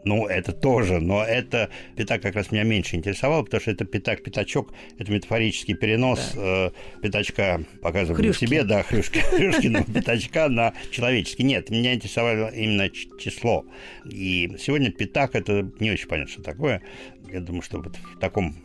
Ну, 0.06 0.28
это 0.28 0.52
тоже, 0.52 1.00
но 1.00 1.24
это 1.24 1.70
пятак 1.96 2.22
как 2.22 2.36
раз 2.36 2.52
меня 2.52 2.64
меньше 2.64 2.96
интересовал, 2.96 3.44
потому 3.44 3.62
что 3.62 3.72
это 3.72 3.86
пятак-пятачок, 3.86 4.74
это 4.98 5.12
метафорический 5.12 5.76
перенос 5.76 6.34
э, 6.36 6.72
пятачка, 7.02 7.64
показываю 7.82 8.18
Хрюшки. 8.22 8.46
себе, 8.46 8.64
да, 8.64 8.84
хрюшки, 8.84 9.20
хрюшкиного 9.30 9.86
пятачка 9.86 10.50
на 10.50 10.74
человеческий. 10.92 11.44
Нет, 11.44 11.70
меня 11.70 11.94
интересовало 11.94 12.50
именно 12.50 12.90
число. 12.90 13.66
И 14.06 14.52
сегодня 14.60 14.92
пятак, 14.92 15.36
это 15.36 15.70
не 15.80 15.92
очень 15.92 16.08
понятно, 16.08 16.32
что 16.34 16.42
такое. 16.42 16.82
Я 17.32 17.40
думаю, 17.40 17.62
что 17.62 17.80
вот 17.80 17.96
в 17.96 18.20
таком 18.20 18.56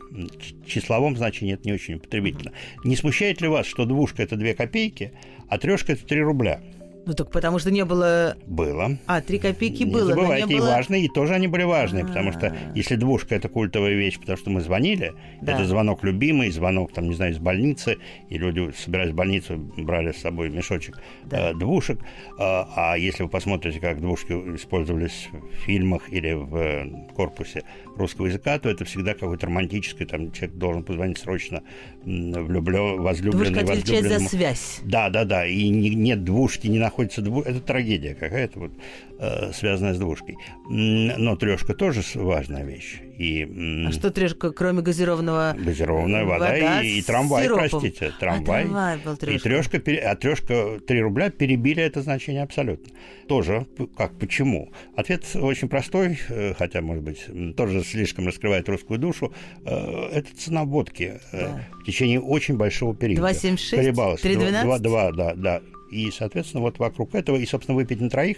числовом 0.67 1.15
значении 1.17 1.53
это 1.53 1.63
не 1.65 1.73
очень 1.73 1.95
употребительно. 1.95 2.51
Не 2.83 2.95
смущает 2.95 3.41
ли 3.41 3.47
вас, 3.47 3.65
что 3.65 3.85
двушка– 3.85 4.21
это 4.23 4.35
две 4.35 4.53
копейки, 4.53 5.13
а 5.47 5.57
трешка– 5.57 5.91
это 5.93 6.05
три 6.05 6.21
рубля? 6.21 6.61
Ну 7.09 7.15
так 7.15 7.31
потому 7.31 7.57
что 7.57 7.71
не 7.71 7.83
было... 7.85 8.37
Было. 8.45 8.95
А, 9.07 9.19
три 9.21 9.39
копейки 9.39 9.81
Не 9.81 9.91
было, 9.91 10.05
забывайте, 10.05 10.45
не 10.47 10.53
и 10.53 10.59
было... 10.59 10.67
важные, 10.67 11.05
и 11.05 11.07
тоже 11.07 11.33
они 11.33 11.47
были 11.47 11.63
важные, 11.63 12.05
потому 12.05 12.31
что 12.31 12.49
А. 12.49 12.55
если 12.75 12.97
двушка 12.97 13.33
это 13.33 13.49
культовая 13.49 13.95
вещь, 13.95 14.19
потому 14.19 14.37
что 14.37 14.51
мы 14.51 14.61
звонили, 14.61 15.13
Да. 15.41 15.53
это 15.55 15.65
звонок 15.65 16.03
любимый, 16.03 16.51
звонок 16.51 16.93
там, 16.93 17.09
не 17.09 17.15
знаю, 17.15 17.31
из 17.31 17.39
больницы, 17.39 17.97
и 18.29 18.37
люди, 18.37 18.71
собираясь 18.77 19.09
в 19.09 19.15
больницу, 19.15 19.57
брали 19.77 20.11
с 20.11 20.17
собой 20.17 20.51
мешочек 20.51 20.99
Да. 21.25 21.49
э, 21.49 21.53
двушек. 21.55 21.99
А, 22.37 22.69
а 22.75 22.95
если 22.95 23.23
вы 23.23 23.29
посмотрите, 23.29 23.79
как 23.79 24.01
двушки 24.01 24.33
использовались 24.55 25.29
в 25.31 25.55
фильмах 25.65 26.13
или 26.13 26.33
в 26.33 26.55
э, 26.57 26.85
корпусе 27.15 27.63
русского 27.97 28.27
языка, 28.27 28.59
то 28.59 28.69
это 28.69 28.85
всегда 28.85 29.15
какое-то 29.15 29.47
романтическое, 29.47 30.07
там 30.07 30.31
человек 30.31 30.57
должен 30.57 30.83
позвонить 30.83 31.17
срочно 31.17 31.63
влюблен, 32.05 33.01
возлюбленный, 33.01 33.49
Двушка 33.63 33.73
отвечает 33.73 34.05
за 34.05 34.19
связь. 34.19 34.79
Да, 34.83 35.09
да, 35.09 35.25
да. 35.25 35.47
И 35.47 35.69
не- 35.69 35.95
нет 35.95 36.23
двушки, 36.23 36.67
не 36.67 36.77
находится 36.77 36.98
двушка. 37.07 37.49
Это 37.51 37.59
трагедия 37.61 38.15
какая-то, 38.15 38.59
вот, 38.59 38.71
э, 39.19 39.51
связанная 39.53 39.93
с 39.93 39.97
двушкой. 39.99 40.35
Но 40.69 41.35
трешка 41.35 41.73
тоже 41.73 42.01
важная 42.15 42.63
вещь. 42.63 43.01
И 43.17 43.85
А 43.87 43.91
что 43.91 44.11
трешка, 44.11 44.51
кроме 44.51 44.81
газированного... 44.81 45.55
газированная 45.59 46.23
вода, 46.23 46.51
вода 46.53 46.81
и, 46.81 46.99
и 46.99 47.01
трамвай, 47.01 47.43
сиропом? 47.45 47.69
простите, 47.69 48.05
А, 48.15 48.19
трамвай. 48.19 48.63
трамвай 48.63 48.97
был 49.03 49.13
И 49.13 49.17
трешка. 49.17 49.49
трешка, 49.49 49.79
пере- 49.79 49.99
а 49.99 50.15
трешка 50.15 50.79
3 50.87 51.01
рубля 51.01 51.29
перебили 51.29 51.83
это 51.83 52.01
значение 52.01 52.43
абсолютно. 52.43 52.93
Тоже, 53.27 53.67
как, 53.97 54.17
почему? 54.17 54.71
Ответ 54.95 55.25
очень 55.35 55.67
простой, 55.67 56.17
э, 56.29 56.53
хотя, 56.57 56.81
может 56.81 57.03
быть, 57.03 57.55
тоже 57.57 57.83
слишком 57.83 58.25
раскрывает 58.27 58.69
русскую 58.69 58.99
душу. 58.99 59.33
Э, 59.65 60.09
Это 60.13 60.35
цена 60.37 60.63
водки 60.63 61.19
э, 61.33 61.41
Да. 61.41 61.61
в 61.81 61.83
течение 61.83 62.21
очень 62.21 62.55
большого 62.57 62.95
периода. 62.95 63.21
2,76? 63.29 63.75
Колебалась. 63.75 64.21
3,12? 64.21 64.63
Два- 64.63 64.79
два- 64.79 65.11
да, 65.11 65.33
да. 65.35 65.61
И, 65.91 66.11
соответственно, 66.11 66.61
вот 66.61 66.79
вокруг 66.79 67.15
этого, 67.15 67.37
и, 67.37 67.45
собственно, 67.45 67.75
выпить 67.75 67.99
на 68.01 68.09
троих, 68.09 68.37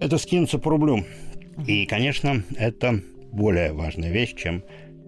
это 0.00 0.18
скинуться 0.18 0.58
по 0.58 0.70
рублю. 0.70 1.04
И, 1.66 1.86
конечно, 1.86 2.42
это 2.56 3.00
более 3.32 3.72
важная 3.72 4.10
вещь, 4.10 4.34
чем 4.36 4.62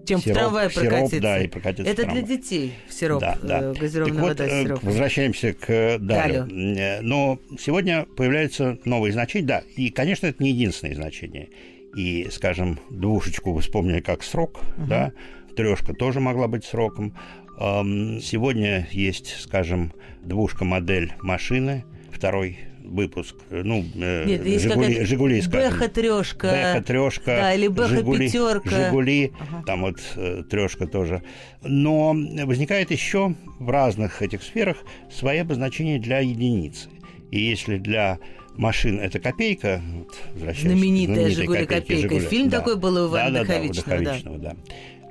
Чем 0.07 0.19
в 0.19 0.25
сироп- 0.25 0.33
трамвае 0.33 0.69
сироп, 0.71 0.87
прокатиться. 0.89 1.21
да, 1.21 1.39
и 1.43 1.47
прокатиться 1.47 1.83
в 1.83 1.99
Это 1.99 2.07
для 2.11 2.21
детей 2.23 2.73
сироп, 2.89 3.21
Да, 3.21 3.37
да. 3.43 3.59
э, 3.61 3.73
газированная 3.73 4.13
Так 4.15 4.21
вот, 4.23 4.29
вода 4.39 4.45
э, 4.47 4.63
сиропом. 4.63 4.87
возвращаемся 4.89 5.53
к 5.53 5.69
э, 5.69 5.97
Далю. 5.99 6.45
Далю. 6.45 6.75
Э, 6.77 7.01
Но 7.01 7.39
сегодня 7.59 8.05
появляются 8.17 8.77
новые 8.85 9.13
значения. 9.13 9.45
Да, 9.45 9.63
и, 9.75 9.89
конечно, 9.91 10.25
это 10.27 10.41
не 10.43 10.49
единственные 10.51 10.95
значения. 10.95 11.49
И, 11.95 12.27
скажем, 12.31 12.79
двушечку 12.89 13.51
вы 13.53 13.61
вспомнили 13.61 13.99
как 13.99 14.23
срок, 14.23 14.59
да, 14.77 15.11
трешка 15.55 15.93
тоже 15.93 16.19
могла 16.19 16.47
быть 16.47 16.65
сроком. 16.65 17.15
Сегодня 17.59 18.87
есть, 18.91 19.41
скажем, 19.41 19.91
двушка-модель 20.23 21.13
машины, 21.21 21.83
второй 22.11 22.57
выпуск, 22.89 23.35
э, 23.49 23.61
ну, 23.63 23.85
э, 23.95 24.25
Нет, 24.25 24.45
есть 24.45 24.63
Жигули, 24.63 25.03
Жигули, 25.03 25.41
скажем. 25.41 25.71
Бэха 25.71 25.89
трешка. 25.89 26.47
Бэха, 26.47 26.83
трешка, 26.85 27.25
Да, 27.25 27.53
или 27.53 27.67
Бэха 27.67 27.95
Жигули, 27.97 28.27
пятерка. 28.27 28.69
Жигули, 28.69 29.33
Ага. 29.39 29.63
там 29.65 29.81
вот 29.81 29.99
э, 30.15 30.43
трешка 30.49 30.87
тоже. 30.87 31.23
Но 31.63 32.15
возникает 32.45 32.91
еще 32.91 33.35
в 33.59 33.69
разных 33.69 34.21
этих 34.21 34.43
сферах 34.43 34.77
свои 35.11 35.39
обозначения 35.39 35.99
для 35.99 36.19
единицы. 36.19 36.89
И 37.31 37.39
если 37.39 37.77
для 37.77 38.19
машин 38.55 38.99
это 38.99 39.19
копейка, 39.19 39.81
вот, 39.93 40.17
Знаменитая 40.35 40.55
знаменитой 40.55 41.29
«Жигули 41.31 41.65
копейке 41.65 41.81
копейка». 41.81 42.09
«Жигуля», 42.09 42.29
Фильм 42.29 42.49
такой 42.49 42.75
был 42.77 42.95
у 42.95 43.07
Ивана 43.09 43.45
да, 43.45 43.59
да, 43.59 43.83
да, 43.85 43.99
да. 43.99 44.37
Да. 44.37 44.55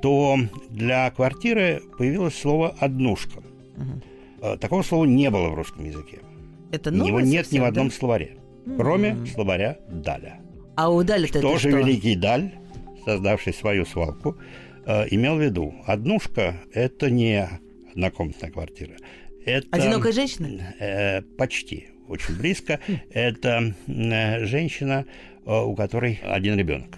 То 0.02 0.38
для 0.70 1.10
квартиры 1.10 1.82
появилось 1.98 2.34
слово 2.36 2.74
«однушка». 2.78 3.42
Э, 4.40 4.56
Такого 4.56 4.82
слова 4.82 5.04
не 5.04 5.30
было 5.30 5.48
в 5.48 5.54
русском 5.54 5.84
языке. 5.84 6.18
Это 6.70 6.90
Его 6.90 7.06
новое 7.06 7.22
нет 7.24 7.50
ни 7.50 7.58
в 7.58 7.64
одном 7.64 7.88
да? 7.88 7.94
словаре, 7.94 8.36
кроме 8.76 9.16
словаря 9.26 9.78
«даля». 9.90 10.40
А 10.76 10.90
у 10.90 11.02
Тоже 11.02 11.70
что? 11.70 11.78
великий 11.78 12.14
Даль, 12.14 12.52
создавший 13.04 13.52
свою 13.52 13.84
свалку, 13.84 14.36
э, 14.86 15.06
имел 15.10 15.36
в 15.36 15.40
виду, 15.42 15.74
однушка– 15.86 16.54
это 16.72 17.10
не 17.10 17.48
однокомнатная 17.92 18.50
квартира. 18.50 18.94
Это, 19.44 19.66
Одинокая 19.70 20.12
женщина? 20.12 20.74
э, 20.78 21.22
почти, 21.22 21.88
очень 22.06 22.36
близко. 22.36 22.78
Это 23.10 23.74
э, 23.86 24.44
женщина, 24.44 25.04
э, 25.44 25.60
у 25.60 25.74
которой 25.74 26.20
один 26.22 26.56
ребенок. 26.56 26.96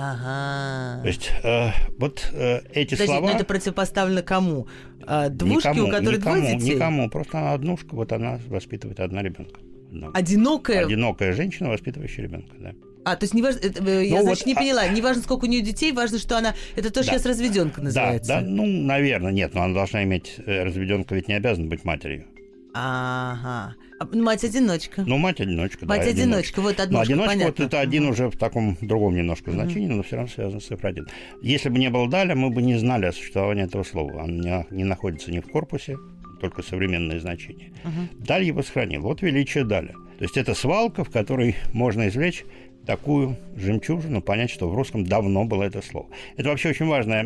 Ага. 0.00 1.02
То 1.02 1.08
есть 1.08 1.32
э, 1.42 1.70
вот 1.98 2.30
э, 2.32 2.60
эти 2.72 2.90
Подожди, 2.90 3.06
слова... 3.06 3.30
но 3.30 3.34
это 3.34 3.44
противопоставлено 3.44 4.22
кому? 4.22 4.68
А, 5.06 5.28
двушке, 5.28 5.70
никому, 5.70 5.88
у 5.88 5.90
которой 5.90 6.16
никому, 6.18 6.36
двое 6.36 6.56
детей? 6.56 6.74
Никому, 6.76 7.10
просто 7.10 7.38
она 7.38 7.52
однушка, 7.54 7.94
вот 7.96 8.12
она 8.12 8.38
воспитывает 8.46 9.00
одна 9.00 9.22
ребенка. 9.22 9.60
Одного. 9.90 10.12
Одинокая? 10.14 10.84
Одинокая 10.86 11.32
женщина, 11.32 11.70
воспитывающая 11.70 12.22
ребенка, 12.24 12.54
да. 12.60 12.72
А, 13.04 13.16
то 13.16 13.24
есть 13.24 13.34
не 13.34 13.42
важно, 13.42 13.60
э, 13.60 14.04
я, 14.04 14.18
Ну 14.18 14.22
значит, 14.22 14.40
вот, 14.40 14.46
не 14.46 14.52
а- 14.52 14.56
поняла, 14.56 14.86
не 14.86 15.00
важно, 15.00 15.22
сколько 15.22 15.46
у 15.46 15.48
нее 15.48 15.62
детей, 15.62 15.92
важно, 15.92 16.18
что 16.18 16.38
она, 16.38 16.54
это 16.76 16.92
то, 16.92 17.02
что 17.02 17.10
Да. 17.12 17.18
сейчас 17.18 17.26
разведенка 17.26 17.80
называется. 17.80 18.28
Да, 18.28 18.40
да, 18.40 18.46
ну, 18.46 18.66
наверное, 18.66 19.32
нет, 19.32 19.54
но 19.54 19.62
она 19.62 19.74
должна 19.74 20.04
иметь, 20.04 20.34
э, 20.46 20.62
разведенка 20.62 21.14
ведь 21.14 21.26
не 21.26 21.34
обязана 21.34 21.66
быть 21.66 21.84
матерью. 21.84 22.26
Ага. 22.74 23.74
А, 23.98 24.06
Мать-одиночка. 24.16 25.02
Ну, 25.06 25.18
мать-одиночка, 25.18 25.86
да. 25.86 25.96
Мать-одиночка, 25.96 26.60
вот 26.60 26.76
Ну, 26.78 26.82
однушка, 26.84 27.02
одиночка, 27.02 27.32
вот 27.32 27.38
понятно. 27.40 27.62
это 27.64 27.80
один 27.80 28.06
уже 28.08 28.30
в 28.30 28.36
таком 28.36 28.76
другом 28.80 29.16
немножко 29.16 29.50
значении, 29.50 29.88
но 29.88 30.02
все 30.02 30.16
равно 30.16 30.30
связан 30.30 30.60
с 30.60 30.66
цифрой 30.66 30.92
один. 30.92 31.08
Если 31.42 31.68
бы 31.68 31.78
не 31.78 31.90
было 31.90 32.08
Даля, 32.08 32.34
мы 32.36 32.50
бы 32.50 32.62
не 32.62 32.76
знали 32.76 33.06
о 33.06 33.12
существовании 33.12 33.64
этого 33.64 33.82
слова. 33.82 34.22
Он 34.22 34.40
не, 34.40 34.66
не 34.70 34.84
находится 34.84 35.32
ни 35.32 35.40
в 35.40 35.48
корпусе, 35.48 35.96
только 36.40 36.62
современное 36.62 37.18
значение. 37.18 37.72
Даль 38.18 38.44
его 38.44 38.62
сохранил. 38.62 39.02
Вот 39.02 39.22
величие 39.22 39.64
Даля. 39.64 39.94
То 40.18 40.24
есть 40.24 40.36
это 40.36 40.54
свалка, 40.54 41.02
в 41.04 41.10
которой 41.10 41.56
можно 41.72 42.08
извлечь 42.08 42.44
такую 42.86 43.36
жемчужину, 43.56 44.22
понять, 44.22 44.50
что 44.50 44.68
в 44.68 44.74
русском 44.74 45.04
давно 45.04 45.44
было 45.44 45.64
это 45.64 45.82
слово. 45.82 46.08
Это 46.36 46.48
вообще 46.48 46.70
очень 46.70 46.86
важное 46.86 47.22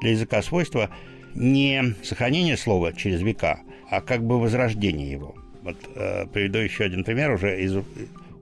для 0.00 0.10
языка 0.10 0.40
свойство 0.42 0.90
не 1.34 1.94
сохранение 2.02 2.56
слова 2.56 2.92
через 2.92 3.20
века, 3.20 3.60
а 3.96 4.00
как 4.00 4.24
бы 4.24 4.40
возрождение 4.40 5.10
его. 5.10 5.34
Вот 5.62 5.76
э, 5.94 6.26
приведу 6.26 6.58
еще 6.58 6.84
один 6.84 7.04
пример 7.04 7.30
уже 7.32 7.62
из 7.62 7.76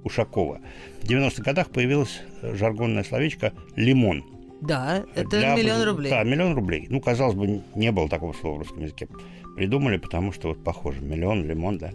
Ушакова. 0.05 0.61
В 1.03 1.05
90-х 1.05 1.43
годах 1.43 1.71
появилось 1.71 2.21
э, 2.43 2.55
жаргонное 2.57 3.05
словечко 3.05 3.53
«лимон». 3.77 4.25
Да, 4.61 5.05
это 5.15 5.39
Для- 5.39 5.57
миллион 5.57 5.83
рублей. 5.83 6.11
Да, 6.11 6.23
миллион 6.23 6.55
рублей. 6.55 6.87
Ну, 6.89 7.01
казалось 7.01 7.35
бы, 7.35 7.63
не 7.75 7.91
было 7.91 8.09
такого 8.09 8.33
слова 8.33 8.57
в 8.57 8.59
русском 8.61 8.83
языке. 8.83 9.09
Придумали, 9.57 9.97
потому 9.97 10.33
что 10.33 10.49
вот 10.49 10.63
похоже. 10.63 11.01
Миллион, 11.01 11.45
лимон, 11.45 11.79
да. 11.79 11.91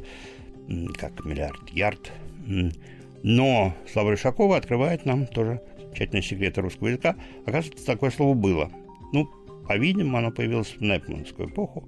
Как 0.97 1.23
миллиард, 1.23 1.69
ярд. 1.69 2.11
Но 3.23 3.73
словарь 3.91 4.15
Ушакова 4.15 4.57
открывает 4.57 5.05
нам 5.05 5.27
тоже 5.27 5.61
тщательные 5.95 6.23
секреты 6.23 6.61
русского 6.61 6.89
языка. 6.89 7.15
Оказывается, 7.45 7.85
такое 7.85 8.11
слово 8.11 8.33
было. 8.33 8.69
Ну, 9.13 9.29
по-видимому, 9.67 10.17
оно 10.17 10.31
появилось 10.31 10.75
в 10.77 10.81
Непманскую 10.81 11.49
эпоху. 11.49 11.87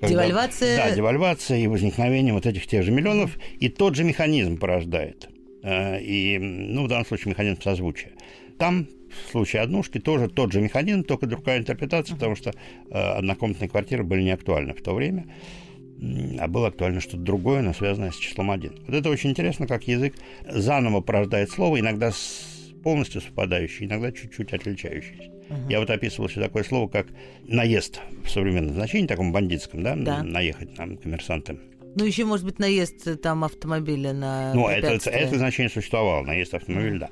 Когда- 0.00 0.08
Девальвация. 0.26 0.76
Да, 0.76 0.90
девальвация 0.94 1.58
и 1.58 1.66
возникновение 1.66 2.32
вот 2.32 2.46
этих 2.46 2.66
тех 2.66 2.82
же 2.84 2.90
миллионов. 2.92 3.36
И 3.60 3.68
тот 3.68 3.94
же 3.94 4.04
механизм 4.04 4.58
порождает. 4.58 5.28
Э, 5.62 6.00
И, 6.00 6.38
ну, 6.38 6.84
в 6.84 6.88
данном 6.88 7.04
случае 7.06 7.30
механизм 7.30 7.60
созвучия. 7.62 8.12
Там 8.58 8.86
в 9.26 9.30
случае 9.30 9.62
однушки 9.62 9.98
тоже 9.98 10.28
тот 10.28 10.52
же 10.52 10.60
механизм, 10.60 11.02
только 11.02 11.26
другая 11.26 11.58
интерпретация, 11.58 12.14
потому 12.14 12.36
что 12.36 12.50
э, 12.50 12.92
однокомнатные 12.94 13.68
квартиры 13.68 14.04
были 14.04 14.22
не 14.22 14.30
актуальны 14.30 14.74
в 14.74 14.82
то 14.82 14.94
время, 14.94 15.26
а 16.38 16.46
было 16.46 16.68
актуально 16.68 17.00
что-то 17.00 17.18
другое, 17.18 17.62
но 17.62 17.72
связанное 17.72 18.10
с 18.12 18.16
числом 18.16 18.50
один. 18.50 18.74
Вот 18.86 18.94
это 18.94 19.10
очень 19.10 19.30
интересно, 19.30 19.66
как 19.66 19.88
язык 19.88 20.14
заново 20.48 21.00
порождает 21.00 21.50
слово, 21.50 21.80
иногда 21.80 22.12
полностью 22.84 23.20
совпадающее, 23.20 23.88
иногда 23.88 24.12
чуть-чуть 24.12 24.52
отличающееся. 25.48 25.70
Я 25.70 25.80
вот 25.80 25.90
описывал 25.90 26.28
еще 26.28 26.40
такое 26.40 26.62
слово, 26.64 26.88
как 26.88 27.06
наезд 27.46 28.00
в 28.24 28.30
современном 28.30 28.74
значении, 28.74 29.06
таком 29.06 29.32
бандитском, 29.32 29.82
да, 29.82 29.94
Да. 29.96 30.22
наехать 30.22 30.76
на 30.78 30.96
коммерсанта. 30.96 31.58
Ну, 31.96 32.04
еще, 32.04 32.24
может 32.26 32.44
быть, 32.44 32.58
наезд 32.58 33.06
э, 33.06 33.16
там 33.16 33.42
автомобиля 33.44 34.12
на 34.12 34.52
Ну, 34.54 34.68
это, 34.68 34.98
это 35.10 35.38
значение 35.38 35.70
существовало, 35.70 36.22
наезд 36.24 36.54
автомобиля, 36.54 36.98
да. 37.00 37.10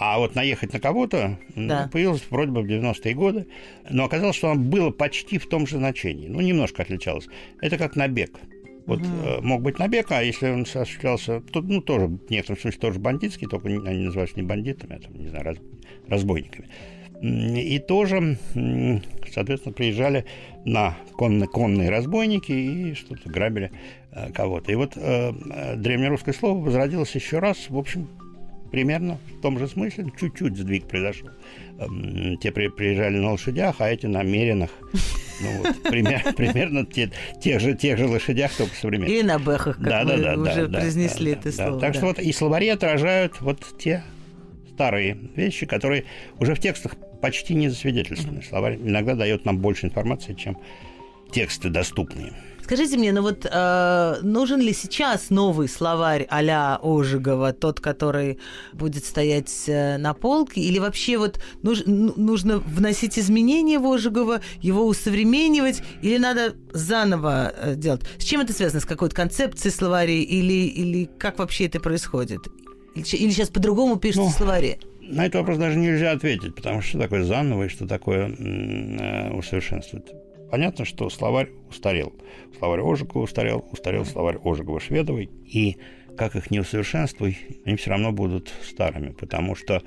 А 0.00 0.18
вот 0.18 0.36
наехать 0.36 0.72
на 0.72 0.78
кого-то 0.78 1.38
Да. 1.56 1.88
появилось 1.92 2.22
вроде 2.30 2.52
бы 2.52 2.62
в 2.62 2.66
90-е 2.66 3.14
годы, 3.14 3.46
но 3.90 4.04
оказалось, 4.04 4.36
что 4.36 4.50
оно 4.50 4.60
было 4.60 4.90
почти 4.90 5.38
в 5.38 5.48
том 5.48 5.66
же 5.66 5.78
значении. 5.78 6.28
Ну, 6.28 6.40
немножко 6.40 6.82
отличалось. 6.82 7.26
Это 7.60 7.78
как 7.78 7.96
набег. 7.96 8.38
Вот 8.86 9.00
э, 9.02 9.40
мог 9.42 9.62
быть 9.62 9.78
набег, 9.80 10.12
а 10.12 10.22
если 10.22 10.50
он 10.50 10.62
осуществлялся, 10.62 11.40
то, 11.40 11.60
ну, 11.60 11.80
тоже 11.82 12.06
в 12.06 12.30
некотором 12.30 12.60
смысле 12.60 12.80
тоже 12.80 12.98
бандитский, 13.00 13.48
только 13.48 13.66
они 13.68 14.04
называются 14.04 14.36
не 14.36 14.42
бандитами, 14.46 14.96
а 14.96 15.00
там, 15.00 15.18
не 15.20 15.28
знаю, 15.28 15.44
раз- 15.46 15.58
разбойниками. 16.06 16.68
И 17.22 17.78
тоже, 17.80 18.38
соответственно, 19.32 19.72
приезжали 19.72 20.24
на 20.64 20.96
конные, 21.16 21.48
конные 21.48 21.90
разбойники 21.90 22.52
и 22.52 22.94
что-то 22.94 23.28
грабили 23.28 23.72
э, 24.12 24.30
кого-то. 24.32 24.70
И 24.70 24.74
вот 24.76 24.92
э, 24.96 25.32
э, 25.50 25.76
древнерусское 25.76 26.32
слово 26.34 26.60
возродилось 26.62 27.14
еще 27.14 27.40
раз, 27.40 27.70
в 27.70 27.76
общем, 27.76 28.08
примерно 28.70 29.18
в 29.36 29.40
том 29.40 29.58
же 29.58 29.66
смысле, 29.66 30.12
чуть-чуть 30.18 30.56
сдвиг 30.56 30.86
произошел. 30.86 31.30
Эм, 31.80 32.36
Те 32.38 32.52
при- 32.52 32.68
приезжали 32.68 33.16
на 33.18 33.32
лошадях, 33.32 33.76
а 33.80 33.88
эти 33.90 34.06
на 34.06 34.22
меренах. 34.22 34.70
Ну, 35.40 35.48
вот, 35.62 35.82
пример- 35.90 36.32
примерно 36.36 36.84
те- 36.86 37.10
тех 37.40 37.60
же, 37.60 37.74
тех 37.74 37.98
же 37.98 38.06
лошадях, 38.06 38.52
только 38.56 38.74
современных. 38.76 39.10
Или 39.12 39.22
на 39.22 39.38
бэхах, 39.40 39.76
как 39.76 39.84
Да, 39.88 40.04
мы 40.04 40.16
да, 40.18 40.36
да, 40.36 40.52
уже 40.52 40.66
да, 40.68 40.80
произнесли 40.80 41.32
да, 41.34 41.40
это 41.40 41.56
да, 41.56 41.64
слово. 41.66 41.80
Так 41.80 41.92
да. 41.94 41.98
что 41.98 42.06
вот 42.06 42.18
и 42.20 42.32
словари 42.32 42.68
отражают 42.68 43.40
вот 43.40 43.64
те 43.78 44.04
старые 44.74 45.18
вещи, 45.34 45.66
которые 45.66 46.04
уже 46.38 46.54
в 46.54 46.60
текстах 46.60 46.94
почти 47.20 47.54
не 47.54 47.68
засвидетельствованы. 47.68 48.42
Словарь 48.42 48.76
иногда 48.76 49.14
дает 49.14 49.44
нам 49.44 49.58
больше 49.58 49.86
информации, 49.86 50.34
чем 50.34 50.56
тексты 51.32 51.68
доступные. 51.68 52.32
Скажите 52.62 52.98
мне, 52.98 53.12
ну 53.12 53.22
вот 53.22 53.46
э, 53.50 54.16
нужен 54.22 54.60
ли 54.60 54.74
сейчас 54.74 55.30
новый 55.30 55.68
словарь 55.68 56.26
а-ля 56.28 56.78
Ожегова, 56.82 57.54
тот, 57.54 57.80
который 57.80 58.38
будет 58.74 59.06
стоять 59.06 59.50
э, 59.68 59.96
на 59.96 60.12
полке, 60.12 60.60
или 60.60 60.78
вообще 60.78 61.16
вот 61.16 61.40
нуж- 61.62 61.84
ну- 61.86 62.12
нужно 62.16 62.58
вносить 62.58 63.18
изменения 63.18 63.78
в 63.78 63.86
Ожегова, 63.90 64.42
его 64.60 64.86
усовременивать, 64.86 65.82
или 66.02 66.18
надо 66.18 66.56
заново 66.74 67.54
э, 67.56 67.74
делать? 67.74 68.02
С 68.18 68.24
чем 68.24 68.42
это 68.42 68.52
связано? 68.52 68.80
С 68.80 68.84
какой-то 68.84 69.14
концепцией 69.16 69.72
словарей, 69.72 70.22
или, 70.22 70.66
или 70.68 71.08
как 71.18 71.38
вообще 71.38 71.66
это 71.66 71.80
происходит? 71.80 72.40
Или, 72.94 73.04
или 73.16 73.30
сейчас 73.30 73.48
по-другому 73.48 73.96
пишутся 73.96 74.28
Ну, 74.28 74.30
словари? 74.36 74.78
На 75.10 75.24
этот 75.24 75.36
вопрос 75.36 75.56
даже 75.56 75.78
нельзя 75.78 76.12
ответить, 76.12 76.54
потому 76.54 76.82
что 76.82 76.90
что 76.90 76.98
такое 76.98 77.22
заново 77.24 77.64
и 77.64 77.68
что 77.68 77.86
такое 77.86 78.28
э, 78.28 79.30
усовершенствовать. 79.32 80.12
Понятно, 80.50 80.84
что 80.84 81.08
словарь 81.08 81.48
устарел. 81.70 82.12
Словарь 82.58 82.80
Ожегова 82.80 83.22
устарел, 83.22 83.64
устарел 83.72 84.04
словарь 84.04 84.36
Ожегова-Шведовой. 84.36 85.30
И 85.46 85.78
как 86.18 86.36
их 86.36 86.50
не 86.50 86.60
усовершенствуй, 86.60 87.38
они 87.64 87.76
все 87.76 87.90
равно 87.90 88.12
будут 88.12 88.52
старыми, 88.62 89.12
потому 89.12 89.54
что, 89.54 89.82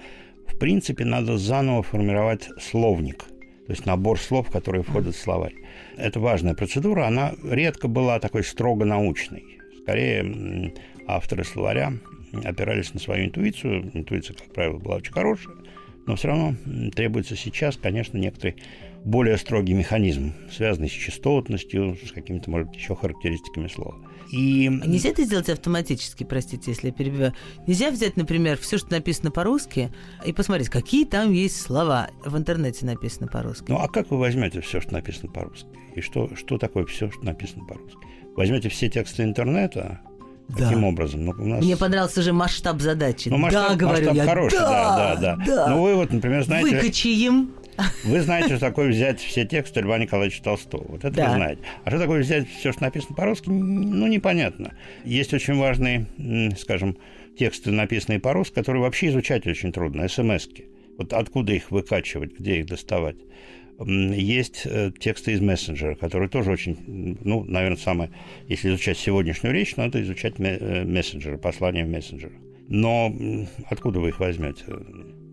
в 0.48 0.58
принципе, 0.58 1.06
надо 1.06 1.38
заново 1.38 1.84
формировать 1.84 2.50
словник, 2.60 3.26
то 3.68 3.74
есть 3.74 3.86
набор 3.86 4.20
слов, 4.20 4.50
которые 4.50 4.84
входят 4.84 5.14
в 5.14 5.20
словарь. 5.20 5.54
Это 5.98 6.20
важная 6.20 6.56
процедура, 6.56 7.06
она 7.06 7.34
редко 7.44 7.88
была 7.88 8.20
такой 8.20 8.44
строго 8.44 8.86
научной. 8.86 9.44
Скорее, 9.84 10.74
авторы 11.08 11.44
словаря 11.44 11.94
опирались 12.44 12.94
на 12.94 13.00
свою 13.00 13.26
интуицию. 13.26 13.92
Интуиция, 13.94 14.36
как 14.36 14.54
правило, 14.54 14.78
была 14.78 14.96
очень 14.96 15.14
хорошая, 15.14 15.56
но 16.06 16.16
все 16.16 16.30
равно 16.30 16.56
требуется 16.94 17.36
сейчас, 17.36 17.78
конечно, 17.78 18.18
некоторый 18.18 18.56
более 19.04 19.38
строгий 19.38 19.74
механизм, 19.74 20.34
связанный 20.52 20.90
с 20.90 20.94
частотностью, 20.94 21.98
с 22.06 22.12
какими-то, 22.12 22.52
может 22.52 22.70
быть, 22.70 22.78
еще 22.78 22.96
характеристиками 22.96 23.68
слова. 23.68 23.96
И 24.32 24.68
А 24.68 24.86
Нельзя 24.88 25.10
это 25.10 25.24
сделать 25.24 25.50
автоматически, 25.50 26.24
простите, 26.24 26.72
если 26.72 26.88
я 26.88 26.94
перебиваю. 26.94 27.34
Нельзя 27.68 27.92
взять, 27.92 28.16
например, 28.16 28.58
все, 28.58 28.78
что 28.78 28.92
написано 28.92 29.32
по-русски, 29.32 29.92
и 30.26 30.32
посмотреть, 30.32 30.70
какие 30.70 31.06
там 31.06 31.34
есть 31.34 31.60
слова. 31.60 32.12
В 32.24 32.38
интернете 32.38 32.86
написано 32.86 33.28
по-русски. 33.28 33.72
Ну, 33.72 33.78
а 33.78 33.88
как 33.90 34.12
вы 34.12 34.18
возьмете 34.18 34.62
все, 34.62 34.80
что 34.80 34.94
написано 34.94 35.32
по-русски? 35.32 35.68
И 35.96 36.02
что, 36.02 36.34
что 36.36 36.58
такое 36.58 36.86
все, 36.86 37.12
что 37.12 37.24
написано 37.26 37.66
по-русски? 37.66 38.00
Возьмете 38.36 38.70
все 38.70 38.90
тексты 38.90 39.24
интернета? 39.24 40.02
Да. 40.58 40.66
Каким 40.66 40.84
образом? 40.84 41.26
Ну, 41.26 41.34
нас... 41.34 41.64
Мне 41.64 41.78
понравился 41.78 42.20
уже 42.20 42.34
масштаб 42.34 42.82
задачи. 42.82 43.30
Ну, 43.30 43.38
масштаб, 43.38 43.70
да, 43.70 43.76
говорю 43.76 44.06
масштаб 44.08 44.16
я, 44.16 44.26
хороший, 44.26 44.60
да, 44.60 45.16
да, 45.16 45.36
да, 45.36 45.46
да. 45.46 45.68
Ну, 45.70 45.82
вы 45.84 45.96
вот, 45.96 46.12
например, 46.12 46.44
знаете, 46.44 46.76
Выкачаем. 46.76 47.52
вы 48.04 48.22
знаете, 48.22 48.50
что 48.50 48.60
такое 48.60 48.90
взять 48.90 49.20
все 49.20 49.46
тексты 49.46 49.82
Льва 49.82 49.98
Николаевича 49.98 50.44
Толстого. 50.44 50.86
Вот 50.90 51.06
это 51.06 51.12
Да. 51.16 51.30
вы 51.30 51.36
знаете. 51.36 51.62
А 51.84 51.90
что 51.90 52.00
такое 52.00 52.22
взять 52.22 52.50
все, 52.50 52.72
что 52.72 52.84
написано 52.84 53.16
по-русски, 53.16 53.50
ну, 53.50 54.08
непонятно. 54.08 54.74
Есть 55.06 55.34
очень 55.34 55.58
важные, 55.58 56.06
скажем, 56.60 56.98
тексты, 57.38 57.72
написанные 57.72 58.20
по-русски, 58.20 58.56
которые 58.56 58.82
вообще 58.84 59.08
изучать 59.08 59.48
очень 59.48 59.72
трудно. 59.72 60.08
СМСки. 60.08 60.66
Вот 60.98 61.14
откуда 61.14 61.54
их 61.54 61.72
выкачивать, 61.72 62.38
где 62.38 62.60
их 62.60 62.66
доставать? 62.68 63.16
Есть 63.86 64.64
э, 64.66 64.92
тексты 65.00 65.34
из 65.34 65.42
мессенджера, 65.42 65.96
которые 65.96 66.30
тоже 66.30 66.52
очень, 66.52 67.18
ну, 67.24 67.44
наверное, 67.44 67.78
самое, 67.78 68.12
если 68.48 68.70
изучать 68.70 68.98
сегодняшнюю 68.98 69.54
речь, 69.54 69.76
надо 69.76 70.02
изучать 70.02 70.36
э, 70.40 70.84
мессенджеры, 70.84 71.38
послания 71.38 71.86
в 71.86 71.90
мессенджерах. 71.90 72.36
Но 72.68 73.14
откуда 73.70 74.00
вы 74.00 74.10
их 74.10 74.20
возьмете? 74.20 74.64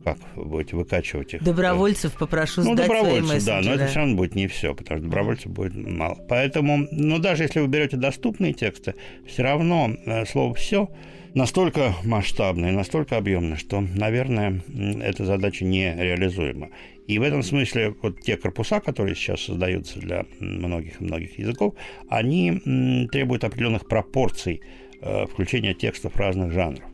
Как 0.04 0.18
вы 0.37 0.44
будете 0.44 0.76
выкачивать 0.76 1.34
их? 1.34 1.42
Добровольцев 1.42 2.12
попрошу 2.14 2.62
Ну, 2.62 2.74
сдать 2.74 2.87
свои 2.87 3.00
добровольцев, 3.00 3.44
да, 3.44 3.61
но 3.61 3.74
это 3.74 3.87
все 3.87 3.98
равно 3.98 4.16
будет 4.16 4.34
не 4.34 4.46
все, 4.46 4.74
потому 4.74 5.00
что 5.00 5.08
добровольцев 5.08 5.52
будет 5.52 5.74
мало. 5.74 6.16
Поэтому, 6.28 6.88
ну, 6.90 7.18
даже 7.18 7.42
если 7.44 7.61
вы 7.61 7.68
берете 7.68 7.96
доступные 7.96 8.54
тексты, 8.54 8.94
все 9.26 9.42
равно 9.42 9.94
э, 10.06 10.24
слово 10.24 10.54
«все» 10.54 10.90
настолько 11.35 11.95
масштабное, 12.05 12.73
настолько 12.73 13.17
объемное, 13.17 13.57
что, 13.57 13.81
наверное, 13.81 14.62
эта 15.03 15.25
задача 15.25 15.64
нереализуема. 15.64 16.71
И 17.07 17.19
в 17.19 17.23
этом 17.23 17.43
смысле 17.43 17.95
вот 18.03 18.21
те 18.21 18.37
корпуса, 18.37 18.81
которые 18.81 19.14
сейчас 19.14 19.41
создаются 19.41 19.99
для 19.99 20.27
многих 20.41 21.01
и 21.01 21.05
многих 21.05 21.38
языков, 21.38 21.75
они 22.09 22.61
требуют 23.11 23.45
определенных 23.45 23.88
пропорций 23.88 24.61
э, 25.01 25.27
включения 25.27 25.75
текстов 25.75 26.17
разных 26.17 26.53
жанров. 26.53 26.85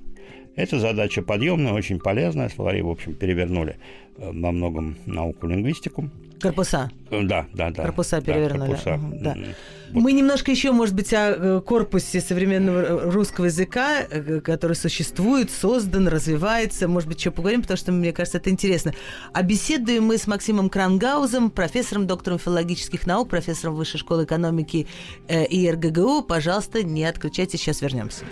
Это 0.57 0.79
задача 0.79 1.21
подъемная, 1.21 1.73
очень 1.73 1.99
полезная. 1.99 2.49
Словари, 2.49 2.81
в 2.81 2.89
общем, 2.89 3.15
перевернули 3.15 3.77
э, 4.17 4.31
во 4.33 4.53
многом 4.53 4.97
науку 5.05 5.49
лингвистику. 5.49 6.11
Корпуса. 6.49 6.91
Э, 7.11 7.23
Да, 7.23 7.47
да, 7.55 7.71
да. 7.71 7.83
Корпуса 7.85 8.17
Да, 8.17 8.23
перевернули. 8.23 8.69
корпуса. 8.71 8.95
Ага, 8.95 9.11
да. 9.21 9.33
М, 9.33 9.45
Мы 9.93 10.13
немножко 10.13 10.51
еще, 10.51 10.73
может 10.73 10.95
быть, 10.95 11.13
о 11.13 11.31
э, 11.31 11.61
корпусе 11.61 12.21
современного 12.21 13.13
русского 13.13 13.45
языка, 13.45 14.01
э, 14.11 14.41
который 14.41 14.75
существует, 14.75 15.51
создан, 15.53 16.09
развивается. 16.09 16.89
Может 16.89 17.09
быть, 17.09 17.19
еще 17.21 17.31
поговорим, 17.31 17.63
потому 17.63 17.77
что, 17.77 17.93
мне 17.93 18.13
кажется, 18.13 18.39
это 18.39 18.51
интересно. 18.51 18.93
А 19.33 19.43
беседуем 19.43 20.05
мы 20.05 20.19
с 20.19 20.27
Максимом 20.27 20.69
Крангаузом, 20.69 21.51
профессором, 21.51 22.07
доктором 22.09 22.39
филологических 22.41 23.07
наук, 23.07 23.29
профессором 23.29 23.77
Высшей 23.77 24.01
школы 24.01 24.25
экономики 24.25 24.87
и 25.29 25.71
РГГУ. 25.71 26.23
Пожалуйста, 26.23 26.83
не 26.83 27.05
отключайтесь, 27.05 27.61
сейчас 27.61 27.81
вернемся. 27.81 28.25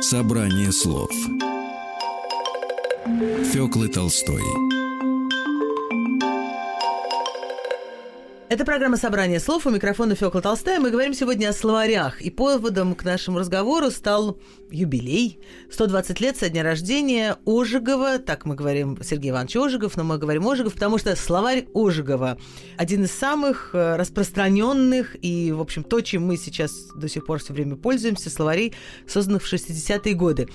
Собрание 0.00 0.72
слов. 0.72 1.10
Фёклы 3.52 3.88
Толстой. 3.88 4.42
Это 8.52 8.66
программа 8.66 8.98
«Собрание 8.98 9.40
слов». 9.40 9.64
У 9.64 9.70
микрофона 9.70 10.14
Фёкла 10.14 10.42
Толстая. 10.42 10.78
Мы 10.78 10.90
говорим 10.90 11.14
сегодня 11.14 11.48
о 11.48 11.54
словарях. 11.54 12.20
И 12.20 12.28
поводом 12.28 12.94
к 12.94 13.02
нашему 13.02 13.38
разговору 13.38 13.90
стал 13.90 14.38
юбилей. 14.70 15.38
120 15.70 16.20
лет 16.20 16.36
со 16.36 16.50
дня 16.50 16.62
рождения 16.62 17.38
Ожегова. 17.46 18.18
Так 18.18 18.44
мы 18.44 18.54
говорим 18.54 18.98
Сергей 19.02 19.30
Иванович 19.30 19.56
Ожегов, 19.56 19.96
но 19.96 20.04
мы 20.04 20.18
говорим 20.18 20.46
Ожегов, 20.46 20.74
потому 20.74 20.98
что 20.98 21.16
словарь 21.16 21.66
Ожегова 21.74 22.36
один 22.76 23.04
из 23.04 23.12
самых 23.12 23.70
э, 23.72 23.96
распространенных 23.96 25.16
и, 25.22 25.50
в 25.52 25.60
общем, 25.62 25.82
то, 25.82 26.02
чем 26.02 26.26
мы 26.26 26.36
сейчас 26.36 26.72
до 26.94 27.08
сих 27.08 27.24
пор 27.24 27.38
все 27.38 27.54
время 27.54 27.76
пользуемся, 27.76 28.28
словарей, 28.28 28.74
созданных 29.06 29.42
в 29.42 29.50
60-е 29.50 30.14
годы. 30.14 30.48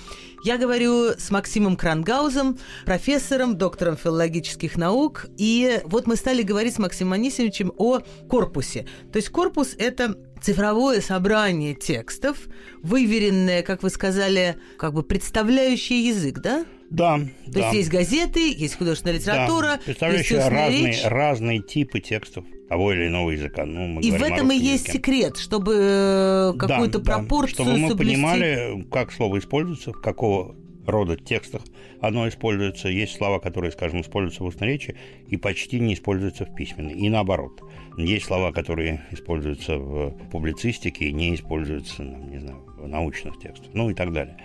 Я 0.44 0.56
говорю 0.56 1.10
с 1.18 1.30
Максимом 1.30 1.76
Крангаузом, 1.76 2.58
профессором, 2.84 3.58
доктором 3.58 3.96
филологических 3.96 4.76
наук. 4.76 5.26
И 5.36 5.80
вот 5.84 6.06
мы 6.06 6.14
стали 6.14 6.42
говорить 6.42 6.74
с 6.74 6.78
Максимом 6.78 7.14
Анисимовичем 7.14 7.72
о 7.76 7.87
корпусе. 8.28 8.86
То 9.12 9.16
есть 9.18 9.28
корпус– 9.30 9.74
это 9.78 10.16
цифровое 10.42 11.00
собрание 11.00 11.74
текстов, 11.74 12.46
выверенное, 12.82 13.62
как 13.62 13.82
вы 13.82 13.90
сказали, 13.90 14.56
как 14.78 14.94
бы 14.94 15.02
представляющее 15.02 16.06
язык, 16.08 16.38
да? 16.38 16.64
Да, 16.90 17.18
То 17.46 17.52
да. 17.52 17.60
есть 17.60 17.74
есть 17.74 17.90
газеты, 17.90 18.52
есть 18.56 18.76
художественная 18.78 19.14
Да, 19.14 19.18
литература, 19.20 19.70
есть 19.72 19.84
представляющие 19.84 20.38
устная 20.38 20.54
разные, 20.66 20.86
речь. 20.86 21.04
разные 21.04 21.58
типы 21.60 22.00
текстов 22.00 22.44
того 22.68 22.92
или 22.94 23.08
иного 23.08 23.30
языка. 23.30 23.66
Ну, 23.66 23.86
мы 23.88 24.00
И 24.02 24.10
в 24.10 24.22
о 24.22 24.26
этом 24.26 24.50
и 24.52 24.56
есть 24.56 24.84
языке. 24.86 24.92
секрет, 24.98 25.36
чтобы 25.36 25.74
э, 25.78 26.52
Да, 26.54 26.66
какую-то 26.66 26.98
да, 27.00 27.04
пропорцию 27.04 27.54
Чтобы 27.66 27.76
мы 27.78 27.88
соблюсти. 27.90 28.14
понимали, 28.14 28.86
как 28.90 29.12
слово 29.12 29.38
используется, 29.38 29.92
в 29.92 30.00
какого 30.00 30.54
рода 30.86 31.16
текстах 31.16 31.60
оно 32.00 32.26
используется. 32.26 32.88
Есть 32.88 33.16
слова, 33.16 33.38
которые, 33.38 33.70
скажем, 33.72 34.00
используются 34.00 34.42
в 34.42 34.46
устной 34.46 34.68
речи 34.68 34.96
и 35.26 35.36
почти 35.36 35.80
не 35.80 35.92
используются 35.92 36.46
в 36.46 36.54
письменной. 36.54 36.94
И 36.94 37.08
наоборот. 37.10 37.60
Есть 37.98 38.26
слова, 38.26 38.52
которые 38.52 39.02
используются 39.10 39.76
в 39.76 40.10
публицистике 40.30 41.06
и 41.06 41.12
не 41.12 41.34
используются, 41.34 42.04
не 42.04 42.38
знаю, 42.38 42.64
в 42.78 42.86
научных 42.86 43.40
текстах. 43.40 43.70
Ну 43.74 43.90
и 43.90 43.94
так 43.94 44.12
далее. 44.12 44.36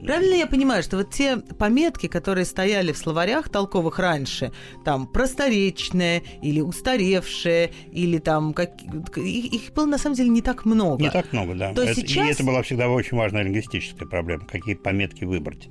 Правильно 0.00 0.34
я 0.36 0.46
понимаю, 0.46 0.82
что 0.84 0.96
вот 0.96 1.10
те 1.10 1.36
пометки, 1.36 2.06
которые 2.06 2.44
стояли 2.44 2.92
в 2.92 2.96
словарях 2.96 3.48
толковых 3.48 3.98
раньше, 3.98 4.52
там 4.84 5.08
просторечное 5.08 6.22
или 6.40 6.60
устаревшее, 6.60 7.72
или 7.90 8.18
там 8.18 8.54
как... 8.54 8.80
их, 9.16 9.52
их 9.52 9.74
было 9.74 9.86
на 9.86 9.98
самом 9.98 10.14
деле 10.14 10.28
не 10.28 10.40
так 10.40 10.64
много. 10.64 11.02
Не 11.02 11.10
так 11.10 11.32
много, 11.32 11.54
да. 11.54 11.74
То 11.74 11.82
это, 11.82 11.94
сейчас- 11.96 12.28
И 12.28 12.30
это 12.30 12.44
была 12.44 12.62
всегда 12.62 12.88
очень 12.88 13.16
важная 13.16 13.42
лингвистическая 13.42 14.08
проблема. 14.08 14.46
Какие 14.46 14.76
пометки 14.76 15.24
выбрать. 15.24 15.68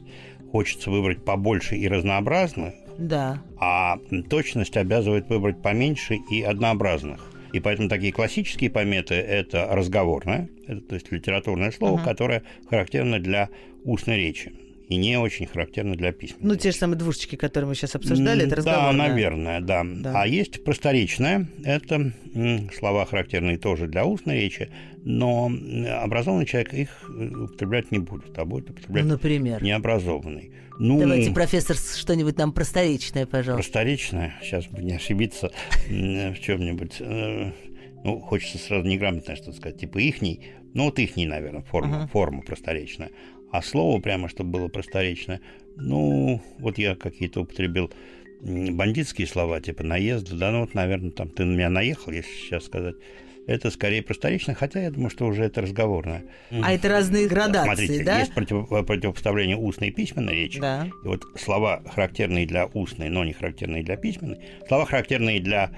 Хочется 0.52 0.92
выбрать 0.92 1.24
побольше 1.24 1.78
и 1.78 1.88
разнообразных, 1.88 2.74
Да. 3.00 3.42
а 3.58 3.98
точность 4.30 4.76
обязывает 4.76 5.30
выбрать 5.30 5.62
поменьше 5.62 6.18
и 6.30 6.42
однообразных. 6.42 7.32
И 7.54 7.60
поэтому 7.60 7.90
такие 7.90 8.14
классические 8.14 8.70
пометы– 8.70 9.14
это 9.16 9.68
разговорное, 9.72 10.50
это, 10.68 10.82
то 10.82 10.96
есть 10.96 11.12
литературное 11.12 11.72
слово, 11.72 12.00
которое 12.04 12.44
характерно 12.70 13.20
для 13.20 13.50
устной 13.84 14.18
речи 14.18 14.52
и 14.90 14.98
не 14.98 15.18
очень 15.18 15.46
характерно 15.46 15.96
для 15.96 16.12
письменной. 16.12 16.48
Ну, 16.50 16.56
те 16.56 16.72
же 16.72 16.78
самые 16.78 16.98
двушечки, 16.98 17.36
которые 17.36 17.68
мы 17.70 17.76
сейчас 17.76 17.96
обсуждали, 17.96 18.46
это 18.46 18.58
разговор. 18.58 18.82
Да, 18.82 18.92
наверное, 18.92 19.62
да. 19.62 19.84
Да. 19.86 20.22
А 20.24 20.28
есть 20.28 20.64
просторечное. 20.64 21.48
Это 21.64 22.12
слова, 22.78 23.06
характерные 23.06 23.58
тоже 23.58 23.88
для 23.88 24.04
устной 24.06 24.40
речи, 24.42 24.70
но 25.04 25.52
образованный 26.02 26.46
человек 26.46 26.74
их 26.74 26.90
э, 27.10 27.28
употреблять 27.28 27.92
не 27.92 28.00
будет, 28.00 28.38
а 28.38 28.46
будет 28.46 28.68
Ну, 28.68 28.74
употреблять 28.74 29.06
например. 29.06 29.64
необразованный. 29.64 30.52
Ну, 30.80 31.00
Давайте, 31.00 31.32
профессор, 31.32 31.76
что-нибудь 31.76 32.38
нам 32.38 32.52
просторечное, 32.54 33.26
пожалуйста. 33.26 33.62
просторечное, 33.70 34.36
сейчас 34.42 34.66
бы 34.68 34.82
не 34.82 34.94
ошибиться 34.94 35.52
в 35.88 36.36
чем-нибудь. 36.40 36.96
э, 37.00 37.52
Ну, 38.04 38.20
хочется 38.22 38.58
сразу 38.58 38.88
неграмотное 38.88 39.36
что-то 39.36 39.58
сказать, 39.58 39.78
типа 39.78 39.98
ихний. 40.00 40.40
Ну, 40.74 40.86
вот 40.86 40.98
ихний, 41.00 41.26
наверное, 41.26 41.62
форма, 41.64 42.08
форма 42.08 42.42
просторечная. 42.44 43.10
А 43.52 43.62
слово 43.62 44.00
прямо, 44.00 44.30
чтобы 44.30 44.52
было 44.52 44.68
просторечное, 44.68 45.42
ну, 45.76 46.42
вот 46.60 46.78
я 46.78 46.96
какие-то 46.96 47.42
употребил 47.42 47.92
бандитские 48.42 49.28
слова, 49.28 49.60
типа 49.60 49.84
наезд, 49.84 50.32
да, 50.32 50.52
ну 50.52 50.62
вот, 50.62 50.74
наверное, 50.74 51.12
там 51.12 51.30
ты 51.30 51.44
на 51.46 51.56
меня 51.56 51.70
наехал, 51.70 52.12
если 52.12 52.32
сейчас 52.32 52.66
сказать. 52.66 52.96
Это 53.48 53.72
скорее 53.72 54.04
просторечное, 54.04 54.54
хотя 54.54 54.80
я 54.80 54.92
думаю, 54.92 55.10
что 55.10 55.26
уже 55.26 55.44
это 55.44 55.62
разговорное. 55.62 56.24
А 56.52 56.72
это 56.72 56.88
разные 56.88 57.28
градации, 57.28 57.66
Смотрите, 57.66 58.04
да? 58.04 58.20
есть 58.20 58.34
против- 58.34 58.70
противопоставление 58.86 59.58
устной 59.58 59.88
и 59.88 59.92
письменной 59.92 60.36
речи. 60.36 60.60
Да. 60.60 60.88
И 61.04 61.08
вот 61.08 61.24
слова, 61.36 61.82
характерные 61.92 62.46
для 62.46 62.68
устной, 62.68 63.10
но 63.10 63.24
не 63.24 63.34
характерные 63.34 63.84
для 63.84 63.96
письменной, 63.96 64.38
слова, 64.68 64.86
характерные 64.86 65.40
для 65.40 65.72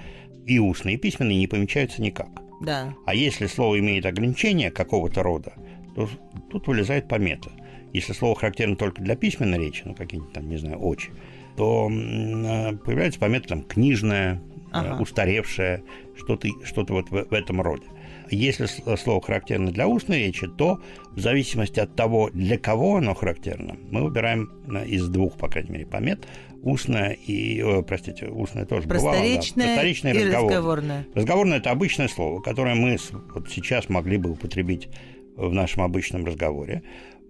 и 0.46 0.58
устной, 0.58 0.94
и 0.94 0.96
письменной, 0.98 1.36
не 1.36 1.46
помечаются 1.46 2.02
никак. 2.02 2.28
Да. 2.60 2.94
А 3.06 3.14
если 3.14 3.46
слово 3.46 3.78
имеет 3.78 4.04
ограничение 4.04 4.70
какого-то 4.70 5.22
рода, 5.22 5.54
то 5.94 6.10
тут 6.50 6.66
вылезает 6.66 7.08
помета. 7.08 7.50
Если 7.92 8.12
слово 8.12 8.34
характерно 8.34 8.76
только 8.76 9.02
для 9.02 9.16
письменной 9.16 9.58
речи, 9.58 9.82
ну, 9.84 9.94
какие-нибудь 9.94 10.32
там, 10.32 10.48
не 10.48 10.56
знаю, 10.56 10.78
очи, 10.78 11.10
то 11.56 11.88
э, 11.90 12.76
появляется 12.76 13.20
помета 13.20 13.48
там 13.48 13.62
книжная, 13.62 14.34
э, 14.34 14.38
Ага. 14.72 15.02
устаревшая, 15.02 15.82
что-то 16.16 16.48
что 16.64 16.84
вот 16.88 17.10
в, 17.10 17.24
в 17.28 17.32
этом 17.34 17.60
роде. 17.60 17.84
Если 18.30 18.64
с- 18.64 18.82
слово 18.96 19.20
характерно 19.20 19.70
для 19.70 19.86
устной 19.86 20.20
речи, 20.26 20.46
то 20.48 20.80
в 21.10 21.20
зависимости 21.20 21.80
от 21.80 21.94
того, 21.94 22.30
для 22.32 22.56
кого 22.56 22.96
оно 22.96 23.14
характерно, 23.14 23.76
мы 23.90 24.02
выбираем 24.04 24.50
э, 24.74 24.86
из 24.86 25.08
двух, 25.08 25.36
по 25.36 25.48
крайней 25.48 25.70
мере, 25.70 25.86
помет. 25.86 26.26
Устная 26.62 27.10
и, 27.12 27.60
э, 27.60 27.82
простите, 27.82 28.28
устная 28.28 28.64
тоже 28.64 28.86
бывало, 28.88 29.12
да. 29.12 29.18
Просторечное 29.18 30.14
и 30.14 30.24
разговорное. 30.24 30.56
разговорное. 30.56 31.06
Разговорное– 31.14 31.58
это 31.58 31.70
обычное 31.70 32.08
слово, 32.08 32.40
которое 32.40 32.74
мы 32.76 32.96
вот 33.34 33.50
сейчас 33.50 33.88
могли 33.90 34.16
бы 34.16 34.30
употребить 34.30 34.88
в 35.36 35.52
нашем 35.52 35.82
обычном 35.82 36.24
разговоре, 36.24 36.82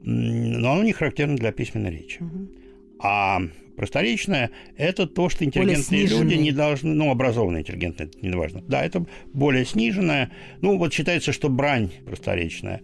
но 0.04 0.72
оно 0.72 0.82
не 0.82 0.92
характерно 0.92 1.36
для 1.36 1.52
письменной 1.52 1.90
речи. 1.90 2.20
А 2.98 3.40
просторечное– 3.76 4.50
это 4.76 5.06
то, 5.06 5.28
что 5.28 5.44
интеллигентные 5.44 6.06
люди 6.06 6.34
не 6.34 6.52
должны, 6.52 6.94
ну, 6.94 7.10
образованные 7.10 7.62
интеллигентные, 7.62 8.08
это 8.08 8.18
не 8.24 8.34
важно. 8.34 8.62
Да, 8.68 8.84
это 8.84 9.04
более 9.32 9.64
сниженное. 9.64 10.30
Ну, 10.60 10.78
вот 10.78 10.92
считается, 10.92 11.32
что 11.32 11.48
брань 11.48 11.90
просторечная. 12.06 12.82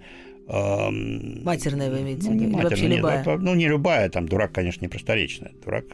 эм, 0.49 1.45
Матерная 1.45 1.91
вы 1.91 2.01
имеете 2.01 2.23
в 2.23 2.31
ну, 2.31 2.33
не 2.35 2.47
виду? 2.47 2.59
Или 2.59 2.63
вообще 2.65 2.89
матерная, 2.89 2.89
нет, 2.89 3.27
любая? 3.27 3.39
ну, 3.39 3.55
не 3.55 3.69
любая, 3.69 4.09
там 4.11 4.29
дурак, 4.29 4.53
конечно, 4.53 4.85
не 4.85 4.89
просторечная. 4.89 5.53
Дурак 5.65 5.85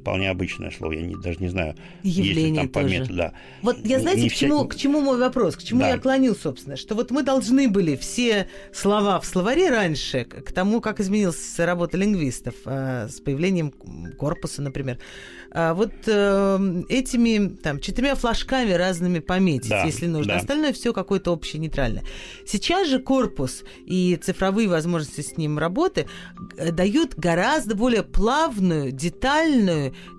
вполне 0.00 0.30
обычное 0.30 0.70
слово. 0.70 0.92
Я 0.92 1.02
не- 1.02 1.16
даже 1.16 1.38
не 1.40 1.48
знаю, 1.48 1.74
есть 2.02 2.16
Явление 2.18 2.62
там 2.62 2.68
тоже. 2.68 2.86
пометы, 2.96 3.12
да. 3.14 3.32
Вот 3.62 3.78
я 3.84 3.98
знаете, 4.00 4.22
не 4.22 4.28
к, 4.30 4.34
чему, 4.34 4.64
к 4.66 4.76
чему 4.76 5.00
мой 5.00 5.18
вопрос, 5.18 5.56
к 5.56 5.62
чему 5.62 5.80
Да. 5.80 5.88
я 5.90 5.98
клонил, 5.98 6.36
собственно, 6.36 6.76
что 6.76 6.94
вот 6.94 7.10
мы 7.10 7.22
должны 7.22 7.68
были 7.68 7.96
все 7.96 8.48
слова 8.72 9.20
в 9.20 9.26
словаре 9.26 9.70
раньше, 9.70 10.24
к 10.24 10.52
тому, 10.52 10.80
как 10.80 11.00
изменилась 11.00 11.58
работа 11.58 11.96
лингвистов 11.96 12.54
э, 12.64 13.08
с 13.08 13.20
появлением 13.20 13.72
корпуса, 14.18 14.62
например, 14.62 14.98
а 15.52 15.72
вот 15.74 15.92
э, 16.06 16.82
этими 16.88 17.48
там 17.56 17.80
четырьмя 17.80 18.14
флажками 18.14 18.72
разными 18.72 19.20
пометить, 19.20 19.70
Да, 19.70 19.84
если 19.84 20.06
нужно. 20.06 20.34
да. 20.34 20.38
Остальное 20.40 20.72
все 20.72 20.92
какое-то 20.92 21.32
общее 21.32 21.60
нейтральное. 21.60 22.02
Сейчас 22.44 22.88
же 22.88 22.98
корпус 22.98 23.62
и 23.86 24.18
цифровые 24.22 24.68
возможности 24.68 25.22
с 25.22 25.36
ним 25.38 25.58
работы 25.58 26.06
э, 26.58 26.72
дают 26.72 27.14
гораздо 27.14 27.74
более 27.74 28.02
плавную, 28.02 28.92
детальную 28.92 29.55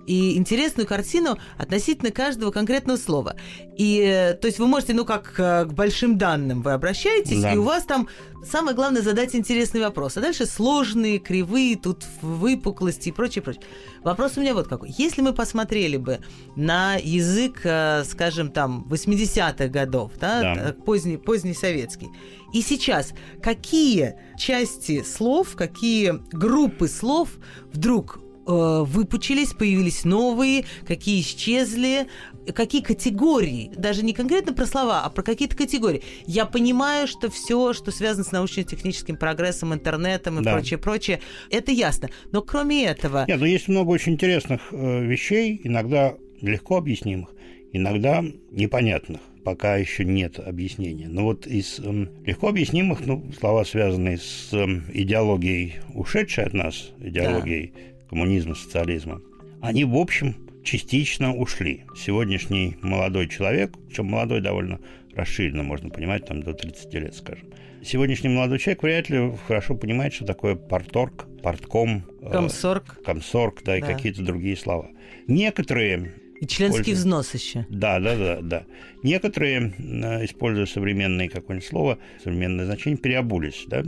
и 0.06 0.36
интересную 0.36 0.86
картину 0.86 1.38
относительно 1.58 2.10
каждого 2.10 2.50
конкретного 2.50 2.96
слова. 2.96 3.36
И, 3.76 4.00
э, 4.00 4.34
то 4.34 4.46
есть 4.46 4.58
вы 4.58 4.66
можете, 4.66 4.94
ну, 4.94 5.04
как 5.04 5.34
к 5.34 5.66
большим 5.66 6.18
данным 6.18 6.62
вы 6.62 6.72
обращаетесь, 6.72 7.42
да. 7.42 7.52
и 7.52 7.56
у 7.56 7.62
вас 7.62 7.84
там 7.84 8.08
самое 8.44 8.74
главное 8.74 9.02
задать 9.02 9.34
интересный 9.34 9.80
вопрос. 9.80 10.16
А 10.16 10.20
дальше 10.20 10.46
сложные, 10.46 11.18
кривые, 11.18 11.76
тут 11.76 12.04
выпуклости 12.22 13.10
и 13.10 13.12
прочее, 13.12 13.42
прочее. 13.42 13.62
Вопрос 14.02 14.36
у 14.36 14.40
меня 14.40 14.54
вот 14.54 14.68
какой. 14.68 14.94
Если 14.96 15.20
мы 15.20 15.32
посмотрели 15.32 15.96
бы 15.96 16.20
на 16.56 16.96
язык, 16.96 17.60
э, 17.64 18.04
скажем, 18.04 18.50
там, 18.50 18.86
80-х 18.88 19.68
годов, 19.68 20.12
да, 20.18 20.54
да. 20.54 20.72
Поздний, 20.84 21.16
поздний 21.18 21.54
советский, 21.54 22.08
и 22.52 22.62
сейчас 22.62 23.12
какие 23.42 24.14
части 24.38 25.02
слов, 25.02 25.54
какие 25.54 26.20
группы 26.32 26.88
слов 26.88 27.30
вдруг 27.72 28.20
э, 28.48 28.82
выпучились, 28.84 29.52
появились 29.52 30.04
новые, 30.04 30.64
какие 30.86 31.20
исчезли, 31.20 32.08
какие 32.52 32.82
категории, 32.82 33.70
даже 33.76 34.02
не 34.02 34.12
конкретно 34.12 34.52
про 34.52 34.66
слова, 34.66 35.02
а 35.04 35.10
про 35.10 35.22
какие-то 35.22 35.56
категории. 35.56 36.02
Я 36.26 36.46
понимаю, 36.46 37.06
что 37.06 37.30
все, 37.30 37.72
что 37.72 37.90
связано 37.90 38.24
с 38.24 38.32
научно-техническим 38.32 39.16
прогрессом, 39.16 39.74
интернетом 39.74 40.40
и 40.40 40.42
да. 40.42 40.54
прочее, 40.54 40.78
прочее, 40.78 41.20
это 41.50 41.70
ясно. 41.70 42.08
Но 42.32 42.42
кроме 42.42 42.86
этого... 42.86 43.24
Нет, 43.28 43.38
но 43.38 43.46
есть 43.46 43.68
много 43.68 43.90
очень 43.90 44.14
интересных 44.14 44.72
э, 44.72 45.04
вещей, 45.04 45.60
иногда 45.62 46.14
легко 46.40 46.78
объяснимых, 46.78 47.30
иногда 47.72 48.24
непонятных 48.50 49.20
пока 49.44 49.76
еще 49.76 50.04
нет 50.04 50.38
объяснения. 50.38 51.08
Но 51.08 51.22
вот 51.22 51.46
из 51.46 51.80
э, 51.82 52.06
легко 52.26 52.48
объяснимых, 52.48 53.06
ну, 53.06 53.24
слова, 53.38 53.64
связанные 53.64 54.18
с 54.18 54.50
э, 54.52 54.66
идеологией, 54.92 55.76
ушедшей 55.94 56.44
от 56.44 56.52
нас, 56.52 56.90
идеологией 57.00 57.72
да. 57.74 57.97
Коммунизма, 58.08 58.54
социализма, 58.54 59.20
они, 59.60 59.84
в 59.84 59.96
общем, 59.96 60.36
частично 60.64 61.34
ушли. 61.34 61.84
Сегодняшний 61.96 62.76
молодой 62.82 63.28
человек, 63.28 63.72
причем 63.88 64.06
молодой 64.06 64.40
довольно 64.40 64.80
расширенно, 65.14 65.62
можно 65.62 65.90
понимать, 65.90 66.26
там 66.26 66.42
до 66.42 66.52
30 66.54 66.94
лет, 66.94 67.14
скажем. 67.14 67.48
Сегодняшний 67.82 68.28
молодой 68.28 68.58
человек 68.58 68.82
вряд 68.82 69.08
ли 69.08 69.32
хорошо 69.46 69.74
понимает, 69.76 70.12
что 70.12 70.24
такое 70.24 70.56
порторг, 70.56 71.26
портком, 71.42 72.04
комсорг, 72.30 72.98
э, 73.00 73.04
комсорг 73.04 73.62
да, 73.64 73.72
да. 73.72 73.78
и 73.78 73.80
какие-то 73.80 74.22
другие 74.22 74.56
слова. 74.56 74.88
Некоторые 75.26 76.12
и 76.40 76.46
членский 76.46 76.92
взнос 76.92 77.34
еще. 77.34 77.66
Да, 77.68 77.98
да, 77.98 78.16
да, 78.16 78.38
да. 78.40 78.66
Некоторые, 79.02 79.72
э, 79.78 80.24
используя 80.24 80.66
современное 80.66 81.28
какое-нибудь 81.28 81.68
слово, 81.68 81.98
современное 82.22 82.64
значение, 82.64 82.98
переобулись, 82.98 83.64
да. 83.66 83.82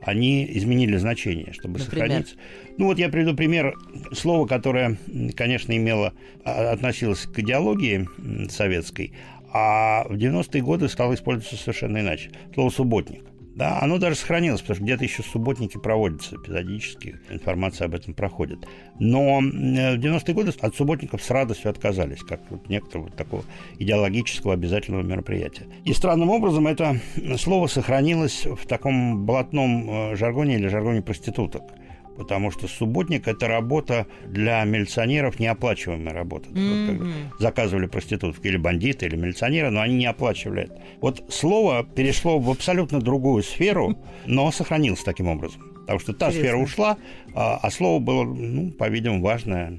Они 0.00 0.46
изменили 0.56 0.96
значение, 0.96 1.52
чтобы 1.52 1.78
Например? 1.78 2.06
сохраниться. 2.06 2.36
Ну 2.78 2.86
вот 2.86 2.98
я 2.98 3.08
приведу 3.08 3.34
пример 3.34 3.74
слова, 4.12 4.46
которое, 4.46 4.98
конечно, 5.34 5.76
имело, 5.76 6.12
а, 6.44 6.72
относилось 6.72 7.20
к 7.26 7.38
идеологии 7.38 8.08
советской, 8.50 9.12
а 9.52 10.04
в 10.08 10.14
90-е 10.16 10.62
годы 10.62 10.88
стало 10.88 11.14
использоваться 11.14 11.56
совершенно 11.56 11.98
иначе. 11.98 12.30
Слово 12.54 12.70
«субботник». 12.70 13.24
Да, 13.56 13.80
оно 13.80 13.96
даже 13.96 14.16
сохранилось, 14.16 14.60
потому 14.60 14.74
что 14.74 14.84
где-то 14.84 15.04
еще 15.04 15.22
субботники 15.22 15.78
проводятся 15.78 16.36
эпизодически, 16.36 17.16
информация 17.30 17.86
об 17.86 17.94
этом 17.94 18.12
проходит. 18.12 18.58
Но 18.98 19.38
в 19.38 19.44
90-е 19.44 20.34
годы 20.34 20.52
от 20.60 20.76
субботников 20.76 21.22
с 21.22 21.30
радостью 21.30 21.70
отказались, 21.70 22.20
как 22.20 22.42
вот 22.50 22.68
некоторого 22.68 23.10
такого 23.10 23.44
идеологического 23.78 24.52
обязательного 24.52 25.02
мероприятия. 25.02 25.64
И 25.86 25.94
странным 25.94 26.28
образом 26.28 26.66
это 26.66 27.00
слово 27.38 27.66
сохранилось 27.66 28.44
в 28.44 28.66
таком 28.66 29.24
блатном 29.24 29.88
э, 30.12 30.16
жаргоне 30.16 30.56
или 30.56 30.68
жаргоне 30.68 31.00
проституток– 31.00 31.62
потому 32.16 32.50
что 32.50 32.68
субботник– 32.68 33.28
это 33.28 33.48
работа 33.48 34.06
для 34.26 34.64
милиционеров, 34.64 35.38
неоплачиваемая 35.38 36.14
работа. 36.14 36.48
Mm-hmm. 36.50 36.98
Вот, 36.98 37.40
заказывали 37.40 37.86
проституток 37.86 38.44
или 38.44 38.56
бандиты, 38.56 39.06
или 39.06 39.16
милиционеры, 39.16 39.70
но 39.70 39.80
они 39.80 39.96
не 39.96 40.06
оплачивали 40.06 40.64
это. 40.64 40.80
Вот 41.00 41.24
слово 41.28 41.84
перешло 41.84 42.38
в 42.38 42.50
абсолютно 42.50 43.00
другую 43.00 43.42
сферу, 43.42 43.98
но 44.26 44.50
сохранилось 44.50 45.02
таким 45.02 45.28
образом. 45.28 45.75
Потому 45.86 46.00
что 46.00 46.12
та 46.14 46.26
Интересно. 46.26 46.48
сфера 46.48 46.56
ушла, 46.58 46.98
а, 47.32 47.58
а 47.62 47.70
слово 47.70 48.00
было, 48.00 48.24
ну, 48.24 48.72
по-видимому, 48.72 49.22
важное. 49.22 49.72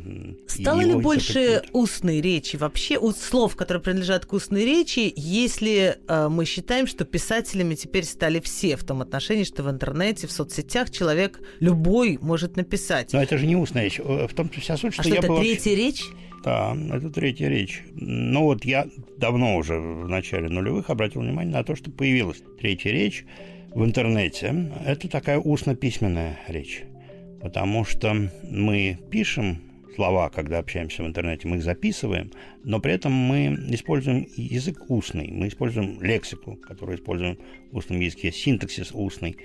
Стало 0.48 0.80
ли 0.80 0.94
больше 0.96 1.64
устной 1.74 2.22
речи 2.22 2.56
вообще, 2.56 2.98
слов, 3.12 3.58
которые 3.58 3.84
принадлежат 3.84 4.26
к 4.26 4.32
устной 4.32 4.64
речи, 4.64 5.12
если 5.18 5.98
э, 6.08 6.30
мы 6.30 6.46
считаем, 6.46 6.88
что 6.88 7.04
писателями 7.04 7.76
теперь 7.76 8.06
стали 8.06 8.40
все 8.40 8.78
в 8.78 8.86
том 8.86 9.02
отношении, 9.02 9.44
что 9.44 9.64
в 9.64 9.70
интернете, 9.70 10.28
в 10.28 10.32
соцсетях 10.32 10.92
человек 10.92 11.42
любой 11.60 12.18
может 12.22 12.56
написать? 12.56 13.12
Но 13.12 13.22
это 13.22 13.38
же 13.38 13.46
не 13.46 13.58
устная 13.58 13.84
речь. 13.84 14.00
В 14.00 14.34
том 14.34 14.50
вся 14.50 14.78
суть, 14.78 14.94
что, 14.94 15.02
а 15.02 15.04
что 15.04 15.14
я 15.14 15.20
это 15.20 15.28
был... 15.28 15.40
третья 15.40 15.76
речь? 15.76 16.06
Да, 16.46 16.74
это 16.94 17.10
третья 17.10 17.50
речь. 17.50 17.84
Ну 17.96 18.44
вот 18.44 18.64
я 18.64 18.88
давно 19.18 19.58
уже 19.58 19.78
в 19.78 20.08
начале 20.08 20.48
нулевых 20.48 20.90
обратил 20.90 21.22
внимание 21.22 21.54
на 21.54 21.66
то, 21.66 21.76
что 21.76 21.92
появилась 21.92 22.42
третья 22.58 22.92
речь 22.92 23.26
в 23.74 23.84
интернете, 23.84 24.72
это 24.86 25.08
такая 25.08 25.40
устно-письменная 25.40 26.40
речь. 26.48 26.84
Потому 27.42 27.86
что 27.86 28.14
мы 28.50 28.98
пишем 29.12 29.62
слова, 29.96 30.30
когда 30.30 30.60
общаемся 30.60 31.04
в 31.04 31.08
интернете, 31.08 31.48
мы 31.48 31.58
их 31.58 31.64
записываем, 31.64 32.32
но 32.64 32.80
при 32.80 32.94
этом 32.94 33.12
мы 33.12 33.58
используем 33.70 34.28
язык 34.36 34.90
устный, 34.90 35.30
мы 35.32 35.48
используем 35.48 36.02
лексику, 36.02 36.56
которую 36.56 36.98
используем 36.98 37.38
в 37.72 37.78
устном 37.78 38.00
языке, 38.00 38.32
синтаксис 38.32 38.92
устный, 38.94 39.38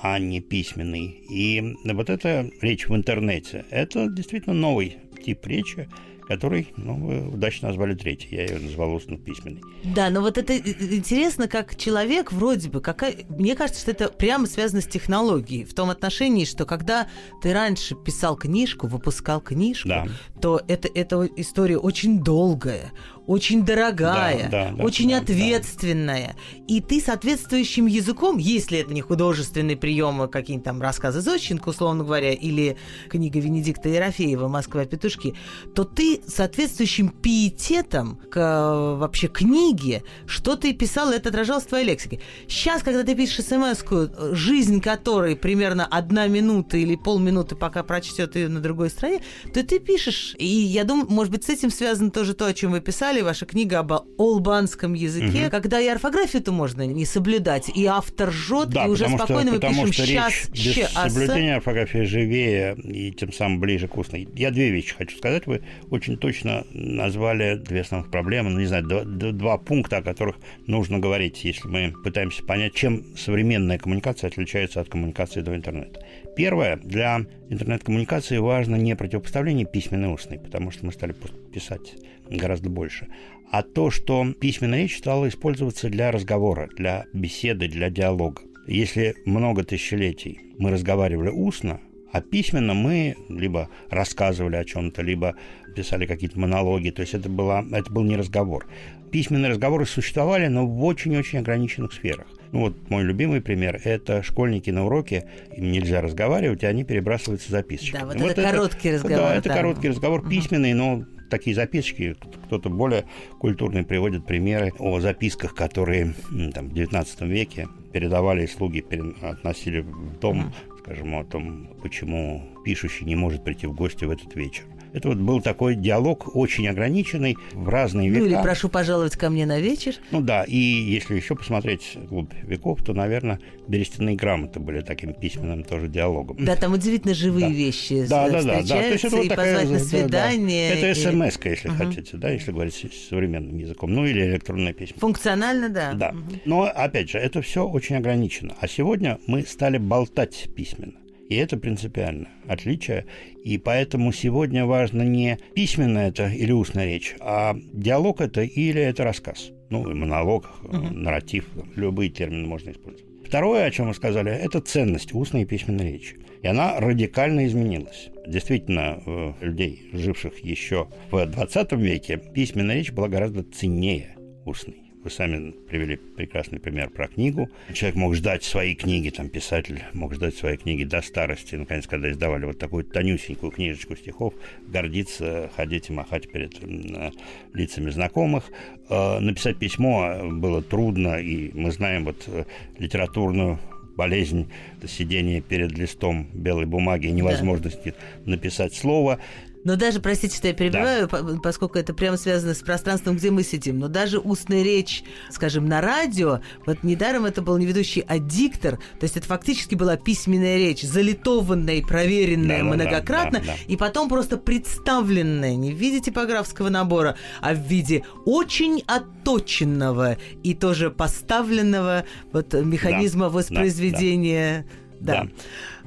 а 0.00 0.18
не 0.18 0.40
письменный. 0.40 1.22
И 1.30 1.76
вот 1.84 2.10
эта 2.10 2.50
речь 2.60 2.88
в 2.88 2.94
интернете, 2.96 3.64
это 3.70 4.08
действительно 4.08 4.54
новый 4.54 4.96
тип 5.24 5.46
речи, 5.46 5.88
который, 6.26 6.72
ну, 6.76 6.94
вы 6.94 7.28
удачно 7.28 7.68
назвали 7.68 7.94
третий. 7.94 8.28
Я 8.30 8.46
ее 8.46 8.58
назвал 8.58 8.94
устно-письменный. 8.94 9.62
Да, 9.84 10.10
но 10.10 10.20
вот 10.20 10.38
это 10.38 10.56
интересно, 10.56 11.48
как 11.48 11.76
человек 11.76 12.32
вроде 12.32 12.68
бы, 12.68 12.80
какая... 12.80 13.16
мне 13.28 13.54
кажется, 13.54 13.82
что 13.82 13.90
это 13.90 14.08
прямо 14.08 14.46
связано 14.46 14.80
с 14.80 14.86
технологией, 14.86 15.64
в 15.64 15.74
том 15.74 15.90
отношении, 15.90 16.44
что 16.44 16.64
когда 16.64 17.08
ты 17.42 17.52
раньше 17.52 17.94
писал 17.94 18.36
книжку, 18.36 18.86
выпускал 18.86 19.40
книжку, 19.40 19.88
да. 19.88 20.06
То 20.42 20.60
это, 20.66 20.88
эта 20.92 21.28
история 21.36 21.78
очень 21.78 22.22
долгая, 22.22 22.92
очень 23.28 23.64
дорогая, 23.64 24.48
да, 24.50 24.70
да, 24.70 24.76
да, 24.76 24.84
очень 24.84 25.10
да, 25.10 25.18
ответственная. 25.18 26.34
Да. 26.34 26.64
И 26.66 26.80
ты 26.80 27.00
соответствующим 27.00 27.86
языком, 27.86 28.38
если 28.38 28.80
это 28.80 28.92
не 28.92 29.00
художественный 29.00 29.76
прием, 29.76 30.20
а 30.20 30.26
какие-нибудь 30.26 30.64
там 30.64 30.82
рассказы 30.82 31.20
Зощенко, 31.20 31.68
условно 31.68 32.02
говоря, 32.02 32.32
или 32.32 32.76
книга 33.08 33.38
Венедикта 33.38 33.88
Ерофеева 33.88 34.48
«Москва 34.48 34.84
петушки», 34.84 35.34
то 35.76 35.84
ты 35.84 36.20
соответствующим 36.26 37.10
пиететом 37.10 38.18
к 38.28 38.96
вообще 38.96 39.28
книге, 39.28 40.02
что 40.26 40.56
ты 40.56 40.72
писал, 40.72 41.12
это 41.12 41.28
отражалось 41.28 41.64
в 41.64 41.68
твоей 41.68 41.86
лексике. 41.86 42.20
Сейчас, 42.48 42.82
когда 42.82 43.04
ты 43.04 43.14
пишешь 43.14 43.44
смс 43.44 43.84
жизнь 44.32 44.80
которой 44.80 45.36
примерно 45.36 45.86
одна 45.86 46.26
минута 46.26 46.76
или 46.76 46.96
полминуты, 46.96 47.54
пока 47.54 47.84
прочтет 47.84 48.34
ее 48.34 48.48
на 48.48 48.58
другой 48.58 48.90
стране, 48.90 49.22
то 49.54 49.62
ты 49.62 49.78
пишешь. 49.78 50.31
И 50.38 50.46
я 50.46 50.84
думаю, 50.84 51.08
может 51.10 51.32
быть, 51.32 51.44
с 51.44 51.48
этим 51.48 51.70
связано 51.70 52.10
тоже 52.10 52.34
то, 52.34 52.46
о 52.46 52.54
чем 52.54 52.72
вы 52.72 52.80
писали, 52.80 53.20
ваша 53.20 53.46
книга 53.46 53.80
об 53.80 53.92
олбанском 54.18 54.94
языке, 54.94 55.44
угу. 55.44 55.50
когда 55.50 55.80
и 55.80 55.86
орфографию-то 55.86 56.52
можно 56.52 56.86
не 56.86 57.04
соблюдать, 57.04 57.68
и 57.74 57.86
автор 57.86 58.30
жжет, 58.30 58.70
да, 58.70 58.86
и 58.86 58.88
уже 58.88 59.08
спокойно 59.08 59.42
что, 59.42 59.52
мы 59.52 59.60
потому 59.60 59.86
пишем 59.86 59.92
что 59.92 60.06
сейчас 60.06 60.32
речь 60.52 60.76
без 60.76 60.90
соблюдения 60.90 61.56
орфографии 61.56 62.04
живее 62.04 62.74
и 62.76 63.12
тем 63.12 63.32
самым 63.32 63.60
ближе 63.60 63.88
к 63.88 63.96
устной. 63.96 64.28
Я 64.34 64.50
две 64.50 64.70
вещи 64.70 64.94
хочу 64.94 65.16
сказать. 65.16 65.46
Вы 65.46 65.62
очень 65.90 66.16
точно 66.16 66.64
назвали 66.72 67.56
две 67.56 67.80
основных 67.80 68.10
проблемы, 68.10 68.50
ну, 68.50 68.60
не 68.60 68.66
знаю, 68.66 68.84
два, 68.84 69.04
два 69.04 69.58
пункта, 69.58 69.98
о 69.98 70.02
которых 70.02 70.36
нужно 70.66 70.98
говорить, 70.98 71.44
если 71.44 71.68
мы 71.68 71.92
пытаемся 72.04 72.42
понять, 72.44 72.74
чем 72.74 73.16
современная 73.16 73.78
коммуникация 73.78 74.28
отличается 74.28 74.80
от 74.80 74.88
коммуникации 74.88 75.40
до 75.40 75.54
интернета. 75.54 76.00
Первое, 76.34 76.76
для 76.76 77.26
интернет-коммуникации 77.50 78.38
важно 78.38 78.76
не 78.76 78.96
противопоставление 78.96 79.66
письменной 79.66 80.08
и 80.08 80.12
устной, 80.12 80.38
потому 80.38 80.70
что 80.70 80.86
мы 80.86 80.92
стали 80.92 81.14
писать 81.52 81.94
гораздо 82.30 82.70
больше, 82.70 83.08
а 83.50 83.62
то, 83.62 83.90
что 83.90 84.32
письменная 84.32 84.80
речь 84.80 84.96
стала 84.96 85.28
использоваться 85.28 85.90
для 85.90 86.10
разговора, 86.10 86.70
для 86.74 87.04
беседы, 87.12 87.68
для 87.68 87.90
диалога. 87.90 88.42
Если 88.66 89.14
много 89.26 89.64
тысячелетий 89.64 90.40
мы 90.58 90.70
разговаривали 90.70 91.28
устно, 91.28 91.80
а 92.12 92.20
письменно 92.20 92.72
мы 92.74 93.16
либо 93.28 93.68
рассказывали 93.90 94.56
о 94.56 94.64
чем-то, 94.64 95.02
либо 95.02 95.34
писали 95.74 96.06
какие-то 96.06 96.38
монологи. 96.38 96.90
То 96.90 97.02
есть 97.02 97.14
это, 97.14 97.28
была, 97.28 97.64
это 97.72 97.90
был 97.90 98.04
не 98.04 98.16
разговор. 98.16 98.66
Письменные 99.10 99.50
разговоры 99.50 99.86
существовали, 99.86 100.46
но 100.46 100.66
в 100.66 100.84
очень-очень 100.84 101.38
ограниченных 101.38 101.92
сферах. 101.92 102.26
Ну 102.52 102.60
вот 102.60 102.90
мой 102.90 103.02
любимый 103.02 103.40
пример– 103.40 103.80
это 103.84 104.22
школьники 104.22 104.68
на 104.70 104.84
уроке, 104.84 105.24
им 105.56 105.72
нельзя 105.72 106.02
разговаривать, 106.02 106.62
и 106.62 106.66
они 106.66 106.84
перебрасываются 106.84 107.50
записочками. 107.50 108.00
Да, 108.02 108.06
вот, 108.06 108.16
вот 108.16 108.30
это, 108.30 108.40
это 108.42 108.50
короткий 108.50 108.92
разговор. 108.92 109.18
Да, 109.18 109.34
это 109.34 109.48
короткий 109.48 109.88
разговор, 109.88 110.28
письменный, 110.28 110.74
но 110.74 111.04
такие 111.30 111.56
записочки, 111.56 112.14
кто-то 112.44 112.68
более 112.68 113.06
культурный 113.40 113.84
приводит 113.84 114.26
примеры 114.26 114.70
о 114.78 115.00
записках, 115.00 115.54
которые 115.54 116.12
там, 116.52 116.68
в 116.68 116.74
XIX 116.74 117.26
веке 117.26 117.68
передавали 117.90 118.44
слуги, 118.44 118.84
относили 119.22 119.80
в 119.80 120.18
дом, 120.18 120.52
скажем, 120.80 121.14
о 121.14 121.24
том, 121.24 121.70
почему 121.82 122.46
пишущий 122.66 123.06
не 123.06 123.16
может 123.16 123.44
прийти 123.44 123.66
в 123.66 123.74
гости 123.74 124.04
в 124.04 124.10
этот 124.10 124.36
вечер. 124.36 124.64
Это 124.92 125.08
вот 125.08 125.18
был 125.18 125.40
такой 125.40 125.74
диалог 125.74 126.36
очень 126.36 126.68
ограниченный 126.68 127.36
в 127.52 127.68
разные 127.68 128.08
века. 128.10 128.20
Ну 128.20 128.26
или 128.26 128.42
прошу 128.42 128.68
пожаловать 128.68 129.16
ко 129.16 129.30
мне 129.30 129.46
на 129.46 129.58
вечер. 129.58 129.94
Ну 130.10 130.20
да, 130.20 130.44
и 130.44 130.56
если 130.56 131.14
еще 131.16 131.34
посмотреть 131.34 131.96
глубь 132.10 132.32
веков, 132.42 132.82
то, 132.84 132.92
наверное, 132.92 133.40
берестяные 133.68 134.16
грамоты 134.16 134.60
были 134.60 134.80
таким 134.80 135.14
письменным 135.14 135.64
тоже 135.64 135.88
диалогом. 135.88 136.44
Да, 136.44 136.56
там 136.56 136.74
удивительно 136.74 137.14
живые 137.14 137.46
Да. 137.48 137.52
вещи 137.52 138.06
Да, 138.06 138.28
да, 138.28 138.42
да, 138.42 138.62
да. 138.62 138.80
То 138.82 138.92
есть 138.92 139.04
это 139.04 139.16
вот 139.16 139.24
и 139.24 139.28
такая, 139.28 139.60
позвать 139.60 139.70
на 139.70 139.78
да, 139.78 139.84
да. 139.84 139.88
свидание. 140.30 140.70
Это 140.70 140.90
и- 140.90 140.94
смс 140.94 141.38
если 141.44 141.68
хотите, 141.68 142.16
да, 142.16 142.30
если 142.30 142.52
говорить 142.52 142.92
современным 143.08 143.56
языком. 143.58 143.92
Ну 143.94 144.04
или 144.06 144.20
электронное 144.22 144.72
письмо. 144.72 144.96
Функционально, 144.98 145.68
да. 145.68 145.92
Да. 145.94 146.14
Но, 146.44 146.64
опять 146.64 147.10
же, 147.10 147.18
это 147.18 147.40
все 147.42 147.66
очень 147.66 147.96
ограничено. 147.96 148.54
А 148.60 148.68
сегодня 148.68 149.18
мы 149.26 149.42
стали 149.42 149.78
болтать 149.78 150.48
письменно. 150.54 150.94
И 151.32 151.36
это 151.36 151.56
принципиально 151.56 152.28
отличие. 152.46 153.06
И 153.42 153.56
поэтому 153.56 154.12
сегодня 154.12 154.66
важно 154.66 155.00
не 155.00 155.38
письменная 155.54 156.08
это 156.10 156.28
или 156.28 156.52
устная 156.52 156.84
речь, 156.84 157.16
а 157.20 157.56
диалог 157.72 158.20
это 158.20 158.42
или 158.42 158.82
это 158.82 159.02
рассказ. 159.02 159.50
Ну, 159.70 159.94
монолог, 159.94 160.50
э, 160.64 160.76
нарратив, 160.76 161.46
любые 161.74 162.10
термины 162.10 162.46
можно 162.46 162.70
использовать. 162.70 163.06
Второе, 163.26 163.64
о 163.64 163.70
чем 163.70 163.86
мы 163.86 163.94
сказали, 163.94 164.30
это 164.30 164.60
ценность 164.60 165.14
устной 165.14 165.42
и 165.42 165.46
письменной 165.46 165.92
речи. 165.92 166.18
И 166.42 166.46
она 166.46 166.78
радикально 166.78 167.46
изменилась. 167.46 168.10
Действительно, 168.26 169.00
у 169.06 169.34
людей, 169.42 169.88
живших 169.94 170.38
еще 170.40 170.88
в 171.10 171.24
20 171.24 171.72
веке, 171.72 172.18
письменная 172.18 172.76
речь 172.76 172.92
была 172.92 173.08
гораздо 173.08 173.42
ценнее 173.42 174.16
устной. 174.44 174.81
Вы 175.04 175.10
сами 175.10 175.50
привели 175.68 175.96
прекрасный 175.96 176.60
пример 176.60 176.88
про 176.88 177.08
книгу. 177.08 177.50
Человек 177.74 177.96
мог 177.96 178.14
ждать 178.14 178.44
свои 178.44 178.76
книги, 178.76 179.10
там 179.10 179.28
писатель 179.28 179.82
мог 179.94 180.14
ждать 180.14 180.36
свои 180.36 180.56
книги 180.56 180.84
до 180.84 181.02
старости. 181.02 181.56
Наконец, 181.56 181.88
когда 181.88 182.08
издавали 182.08 182.44
вот 182.44 182.58
такую 182.58 182.84
тонюсенькую 182.84 183.50
книжечку 183.50 183.96
стихов, 183.96 184.34
гордиться, 184.68 185.50
ходить 185.56 185.90
и 185.90 185.92
махать 185.92 186.30
перед 186.30 186.62
м, 186.62 187.12
лицами 187.52 187.90
знакомых. 187.90 188.44
Э, 188.88 189.18
Написать 189.18 189.58
письмо 189.58 190.20
было 190.30 190.62
трудно, 190.62 191.16
и 191.20 191.50
мы 191.52 191.72
знаем 191.72 192.04
вот 192.04 192.22
э, 192.28 192.44
литературную 192.78 193.58
болезнь 193.96 194.48
сидения 194.86 195.40
перед 195.40 195.76
листом 195.76 196.28
белой 196.32 196.66
бумаги 196.66 197.06
и 197.06 197.12
невозможности 197.12 197.94
написать 198.24 198.74
слово. 198.74 199.18
Но 199.64 199.76
даже, 199.76 200.00
простите, 200.00 200.36
что 200.36 200.48
я 200.48 200.54
перебиваю, 200.54 201.08
по- 201.08 201.40
поскольку 201.40 201.78
это 201.78 201.94
прямо 201.94 202.16
связано 202.16 202.54
с 202.54 202.58
пространством, 202.58 203.16
где 203.16 203.30
мы 203.30 203.42
сидим, 203.42 203.78
но 203.78 203.88
даже 203.88 204.18
устная 204.18 204.62
речь, 204.62 205.04
скажем, 205.30 205.66
на 205.66 205.80
радио, 205.80 206.40
вот 206.66 206.82
недаром 206.82 207.24
это 207.24 207.42
был 207.42 207.56
не 207.58 207.66
ведущий, 207.66 208.04
а 208.08 208.18
диктор, 208.18 208.76
то 208.76 209.04
есть 209.04 209.16
это 209.16 209.26
фактически 209.26 209.74
была 209.74 209.96
письменная 209.96 210.56
речь, 210.56 210.82
залитованная 210.82 211.76
и 211.76 211.82
проверенная 211.82 212.62
Да-да-да, 212.62 212.74
многократно, 212.84 213.38
да, 213.40 213.46
да. 213.46 213.54
и 213.68 213.76
потом 213.76 214.08
просто 214.08 214.36
представленная 214.36 215.54
не 215.54 215.72
в 215.72 215.76
виде 215.76 216.00
типографского 216.00 216.68
набора, 216.68 217.16
а 217.40 217.54
в 217.54 217.58
виде 217.58 218.04
очень 218.24 218.82
отточенного 218.86 220.16
и 220.42 220.54
тоже 220.54 220.90
поставленного 220.90 222.04
вот 222.32 222.52
механизма 222.54 223.26
да, 223.26 223.30
воспроизведения. 223.30 224.58
Да. 224.58 224.64
Да. 224.64 224.81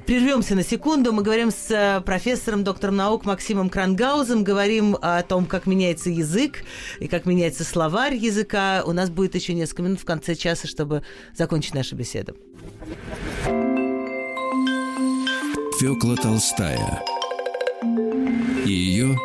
Прервемся 0.06 0.54
на 0.54 0.62
секунду. 0.62 1.12
Мы 1.12 1.22
говорим 1.22 1.50
с 1.50 1.68
э, 1.68 2.00
профессором, 2.00 2.62
доктором 2.62 2.94
наук 2.94 3.24
Максимом 3.24 3.68
Крангаузом. 3.68 4.44
Говорим 4.44 4.96
о 5.02 5.22
том, 5.22 5.46
как 5.46 5.66
меняется 5.66 6.10
язык 6.10 6.62
и 7.00 7.08
как 7.08 7.26
меняется 7.26 7.64
словарь 7.64 8.14
языка. 8.14 8.84
У 8.86 8.92
нас 8.92 9.10
будет 9.10 9.34
еще 9.34 9.52
несколько 9.52 9.82
минут 9.82 10.00
в 10.00 10.04
конце 10.04 10.36
часа, 10.36 10.68
чтобы 10.68 11.02
закончить 11.36 11.74
нашу 11.74 11.96
беседу. 11.96 12.36
Фёкла 15.80 16.16
Толстая 16.16 17.02
и 18.64 18.70
ее 18.70 19.18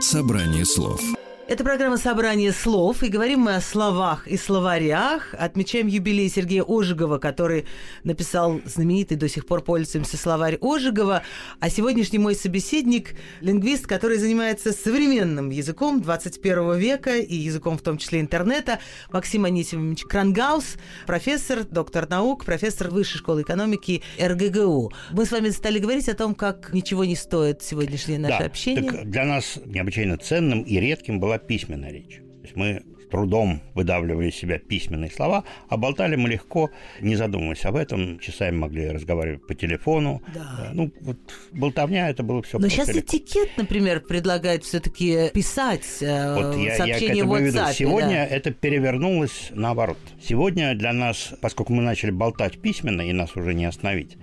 собрание 0.00 0.64
слов. 0.64 1.00
Это 1.48 1.64
программа 1.64 1.96
«Собрание 1.96 2.52
слов», 2.52 3.02
и 3.02 3.08
говорим 3.08 3.40
мы 3.40 3.54
о 3.54 3.62
словах 3.62 4.28
и 4.28 4.36
словарях. 4.36 5.32
Отмечаем 5.32 5.86
юбилей 5.86 6.28
Сергея 6.28 6.62
Ожегова, 6.62 7.16
который 7.16 7.64
написал 8.04 8.60
знаменитый, 8.66 9.16
до 9.16 9.30
сих 9.30 9.46
пор 9.46 9.62
пользуемся 9.62 10.18
словарь 10.18 10.58
Ожегова. 10.60 11.22
А 11.58 11.70
сегодняшний 11.70 12.18
мой 12.18 12.34
собеседник– 12.34 13.14
лингвист, 13.40 13.86
который 13.86 14.18
занимается 14.18 14.72
современным 14.72 15.48
языком 15.48 16.02
21 16.02 16.76
века 16.76 17.16
и 17.16 17.34
языком 17.34 17.78
в 17.78 17.80
том 17.80 17.96
числе 17.96 18.20
интернета, 18.20 18.78
Максим 19.10 19.46
Анисимович 19.46 20.04
Крангаус, 20.04 20.76
профессор, 21.06 21.64
доктор 21.64 22.10
наук, 22.10 22.44
профессор 22.44 22.90
Высшей 22.90 23.20
школы 23.20 23.40
экономики 23.40 24.02
РГГУ. 24.20 24.92
Мы 25.12 25.24
с 25.24 25.32
вами 25.32 25.48
стали 25.48 25.78
говорить 25.78 26.10
о 26.10 26.14
том, 26.14 26.34
как 26.34 26.74
ничего 26.74 27.06
не 27.06 27.16
стоит 27.16 27.62
сегодняшнее 27.62 28.18
наше 28.18 28.38
Да, 28.38 28.44
общение. 28.44 28.92
Так 28.92 29.10
для 29.10 29.24
нас 29.24 29.58
необычайно 29.64 30.18
ценным 30.18 30.60
и 30.60 30.78
редким 30.78 31.18
была 31.18 31.37
письменная 31.38 31.92
речь. 31.92 32.16
То 32.16 32.42
есть 32.42 32.56
мы 32.56 32.82
с 33.02 33.10
трудом 33.10 33.62
выдавливали 33.74 34.28
из 34.28 34.36
себя 34.36 34.58
письменные 34.58 35.10
слова, 35.10 35.44
а 35.68 35.76
болтали 35.76 36.14
мы 36.16 36.28
легко, 36.28 36.70
не 37.00 37.16
задумываясь 37.16 37.64
об 37.64 37.76
этом. 37.76 38.18
Часами 38.20 38.56
могли 38.56 38.90
разговаривать 38.90 39.46
по 39.46 39.54
телефону. 39.54 40.22
Да. 40.34 40.68
Э, 40.68 40.70
Ну, 40.72 40.92
вот 41.00 41.16
болтовня, 41.52 42.10
это 42.10 42.22
было 42.22 42.42
все 42.42 42.58
Но 42.58 42.68
сейчас 42.68 42.90
этикет, 42.90 43.50
например, 43.56 44.00
предлагает 44.00 44.64
все-таки 44.64 45.30
писать 45.34 45.86
э, 46.00 46.34
Вот 46.34 46.56
я, 46.56 46.62
я 46.62 46.74
к 46.74 46.76
сообщение 46.76 47.16
этому 47.18 47.34
в 47.34 47.40
веду. 47.40 47.58
WhatsApp. 47.58 47.72
Сегодня 47.74 48.14
да. 48.14 48.26
это 48.26 48.50
перевернулось 48.52 49.48
наоборот. 49.50 49.98
Сегодня 50.22 50.74
для 50.74 50.92
нас, 50.92 51.34
поскольку 51.40 51.72
мы 51.72 51.82
начали 51.82 52.10
болтать 52.10 52.60
письменно, 52.60 53.02
и 53.02 53.12
нас 53.12 53.34
уже 53.36 53.54
не 53.54 53.64
остановить, 53.64 54.16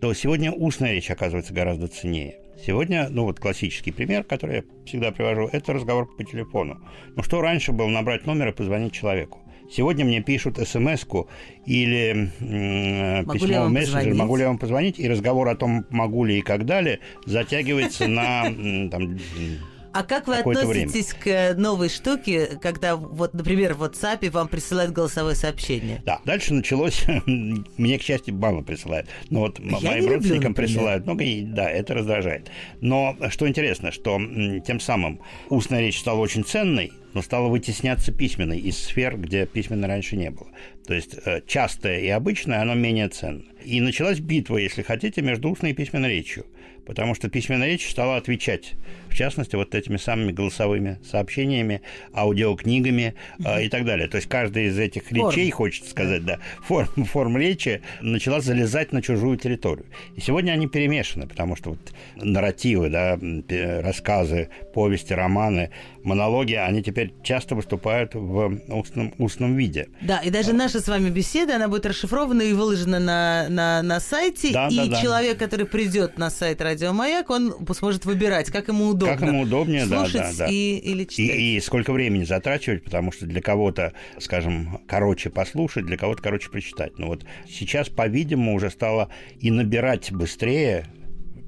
то 0.00 0.12
сегодня 0.14 0.52
устная 0.52 0.92
речь 0.92 1.10
оказывается 1.10 1.54
гораздо 1.54 1.88
ценнее. 1.88 2.36
Сегодня, 2.64 3.08
ну 3.10 3.24
вот 3.24 3.38
классический 3.38 3.92
пример, 3.92 4.24
который 4.24 4.56
я 4.56 4.64
всегда 4.86 5.12
привожу, 5.12 5.48
это 5.52 5.72
разговор 5.72 6.08
по 6.16 6.24
телефону. 6.24 6.80
Ну 7.14 7.22
что 7.22 7.40
раньше 7.40 7.72
было 7.72 7.88
набрать 7.88 8.26
номер 8.26 8.48
и 8.48 8.52
позвонить 8.52 8.92
человеку? 8.92 9.40
Сегодня 9.70 10.04
мне 10.04 10.22
пишут 10.22 10.58
смс-ку 10.58 11.28
или 11.64 12.30
Могу 12.40 13.34
я 13.34 13.48
письмо 13.48 13.64
в 13.66 13.70
мессенджер, 13.70 14.14
могу 14.14 14.36
ли 14.36 14.42
я 14.42 14.48
вам 14.48 14.58
позвонить, 14.58 14.98
и 14.98 15.08
разговор 15.08 15.48
о 15.48 15.56
том, 15.56 15.84
могу 15.90 16.24
ли 16.24 16.38
и 16.38 16.42
как 16.42 16.64
далее, 16.66 17.00
затягивается 17.24 18.06
на 18.06 18.44
там, 18.90 19.18
А 19.96 20.02
как 20.02 20.26
вы 20.26 20.36
относитесь 20.36 21.14
к 21.14 21.26
э, 21.26 21.54
новой 21.54 21.88
штуке, 21.88 22.58
когда, 22.60 22.96
вот, 22.96 23.32
например, 23.32 23.72
в 23.72 23.82
WhatsApp 23.82 24.28
вам 24.30 24.48
присылают 24.48 24.92
голосовое 24.92 25.34
сообщение? 25.34 26.02
Да, 26.04 26.20
дальше 26.26 26.52
началось, 26.52 27.02
мне, 27.26 27.98
к 27.98 28.02
счастью, 28.02 28.34
мало 28.34 28.60
присылают, 28.60 29.08
но 29.30 29.40
вот 29.40 29.58
м- 29.58 29.76
Я 29.80 29.90
моим 29.90 30.02
люблю, 30.02 30.14
родственникам 30.16 30.50
например. 30.50 30.68
присылают 30.68 31.04
много, 31.06 31.24
и 31.24 31.42
да, 31.42 31.70
это 31.70 31.94
раздражает. 31.94 32.50
Но 32.82 33.16
что 33.30 33.48
интересно, 33.48 33.90
что 33.90 34.20
тем 34.66 34.80
самым 34.80 35.20
устная 35.48 35.80
речь 35.80 35.98
стала 35.98 36.18
очень 36.20 36.44
ценной, 36.44 36.92
но 37.14 37.22
стала 37.22 37.48
вытесняться 37.48 38.12
письменной 38.12 38.58
из 38.58 38.76
сфер, 38.76 39.16
где 39.16 39.46
письменной 39.46 39.88
раньше 39.88 40.16
не 40.16 40.30
было. 40.30 40.48
То 40.86 40.92
есть 40.92 41.16
э, 41.24 41.40
частое 41.46 42.00
и 42.00 42.08
обычное, 42.08 42.60
оно 42.60 42.74
менее 42.74 43.08
ценно. 43.08 43.42
И 43.64 43.80
началась 43.80 44.20
битва, 44.20 44.58
если 44.58 44.82
хотите, 44.82 45.22
между 45.22 45.48
устной 45.50 45.70
и 45.70 45.74
письменной 45.74 46.10
речью. 46.10 46.44
Потому 46.86 47.14
что 47.14 47.28
письменная 47.28 47.68
речь 47.68 47.90
стала 47.90 48.16
отвечать, 48.16 48.74
в 49.10 49.14
частности, 49.14 49.56
вот 49.56 49.74
этими 49.74 49.96
самыми 49.96 50.30
голосовыми 50.30 50.98
сообщениями, 51.04 51.82
аудиокнигами 52.14 53.14
э, 53.44 53.64
и 53.64 53.68
так 53.68 53.84
далее. 53.84 54.08
То 54.08 54.16
есть 54.16 54.28
каждая 54.28 54.66
из 54.66 54.78
этих 54.78 55.04
Форм. 55.04 55.30
речей, 55.30 55.50
хочется 55.50 55.90
сказать, 55.90 56.24
да, 56.24 56.38
форм, 56.62 57.04
форм 57.04 57.36
речи 57.36 57.82
начала 58.00 58.40
залезать 58.40 58.92
на 58.92 59.02
чужую 59.02 59.36
территорию. 59.36 59.86
И 60.14 60.20
сегодня 60.20 60.52
они 60.52 60.68
перемешаны, 60.68 61.26
потому 61.26 61.56
что 61.56 61.70
вот 61.70 61.92
нарративы, 62.16 62.88
да, 62.88 63.18
рассказы, 63.82 64.48
повести, 64.72 65.12
романы, 65.12 65.70
монологи, 66.04 66.54
они 66.54 66.82
теперь 66.82 67.12
часто 67.24 67.56
выступают 67.56 68.14
в 68.14 68.60
устном, 68.68 69.12
устном 69.18 69.56
виде. 69.56 69.88
Да, 70.02 70.18
и 70.18 70.30
даже 70.30 70.52
наша 70.52 70.80
с 70.80 70.86
вами 70.86 71.10
беседа, 71.10 71.56
она 71.56 71.68
будет 71.68 71.86
расшифрована 71.86 72.42
и 72.42 72.52
выложена 72.52 73.00
на, 73.00 73.46
на, 73.48 73.82
на 73.82 73.98
сайте, 73.98 74.52
Да, 74.52 74.68
и 74.68 74.76
да, 74.76 74.86
да. 74.86 75.02
человек, 75.02 75.38
который 75.38 75.66
придет 75.66 76.16
на 76.16 76.30
сайт 76.30 76.60
Радио 76.60 76.75
Маяк, 76.92 77.30
он 77.30 77.54
сможет 77.74 78.04
выбирать, 78.04 78.50
как 78.50 78.68
ему 78.68 78.88
удобно. 78.88 79.16
Как 79.16 79.28
ему 79.28 79.42
удобнее, 79.42 79.86
да, 79.86 80.06
да, 80.12 80.30
да. 80.36 80.46
И, 80.46 80.76
или 80.78 81.04
читать. 81.04 81.18
И, 81.18 81.56
и 81.56 81.60
сколько 81.60 81.92
времени 81.92 82.24
затрачивать, 82.24 82.84
потому 82.84 83.12
что 83.12 83.26
для 83.26 83.40
кого-то, 83.40 83.92
скажем, 84.18 84.80
короче 84.86 85.30
послушать, 85.30 85.86
для 85.86 85.96
кого-то 85.96 86.22
короче 86.22 86.50
прочитать. 86.50 86.98
Но 86.98 87.08
вот 87.08 87.24
сейчас, 87.48 87.88
по-видимому, 87.88 88.54
уже 88.54 88.70
стало 88.70 89.10
и 89.40 89.50
набирать 89.50 90.12
быстрее 90.12 90.86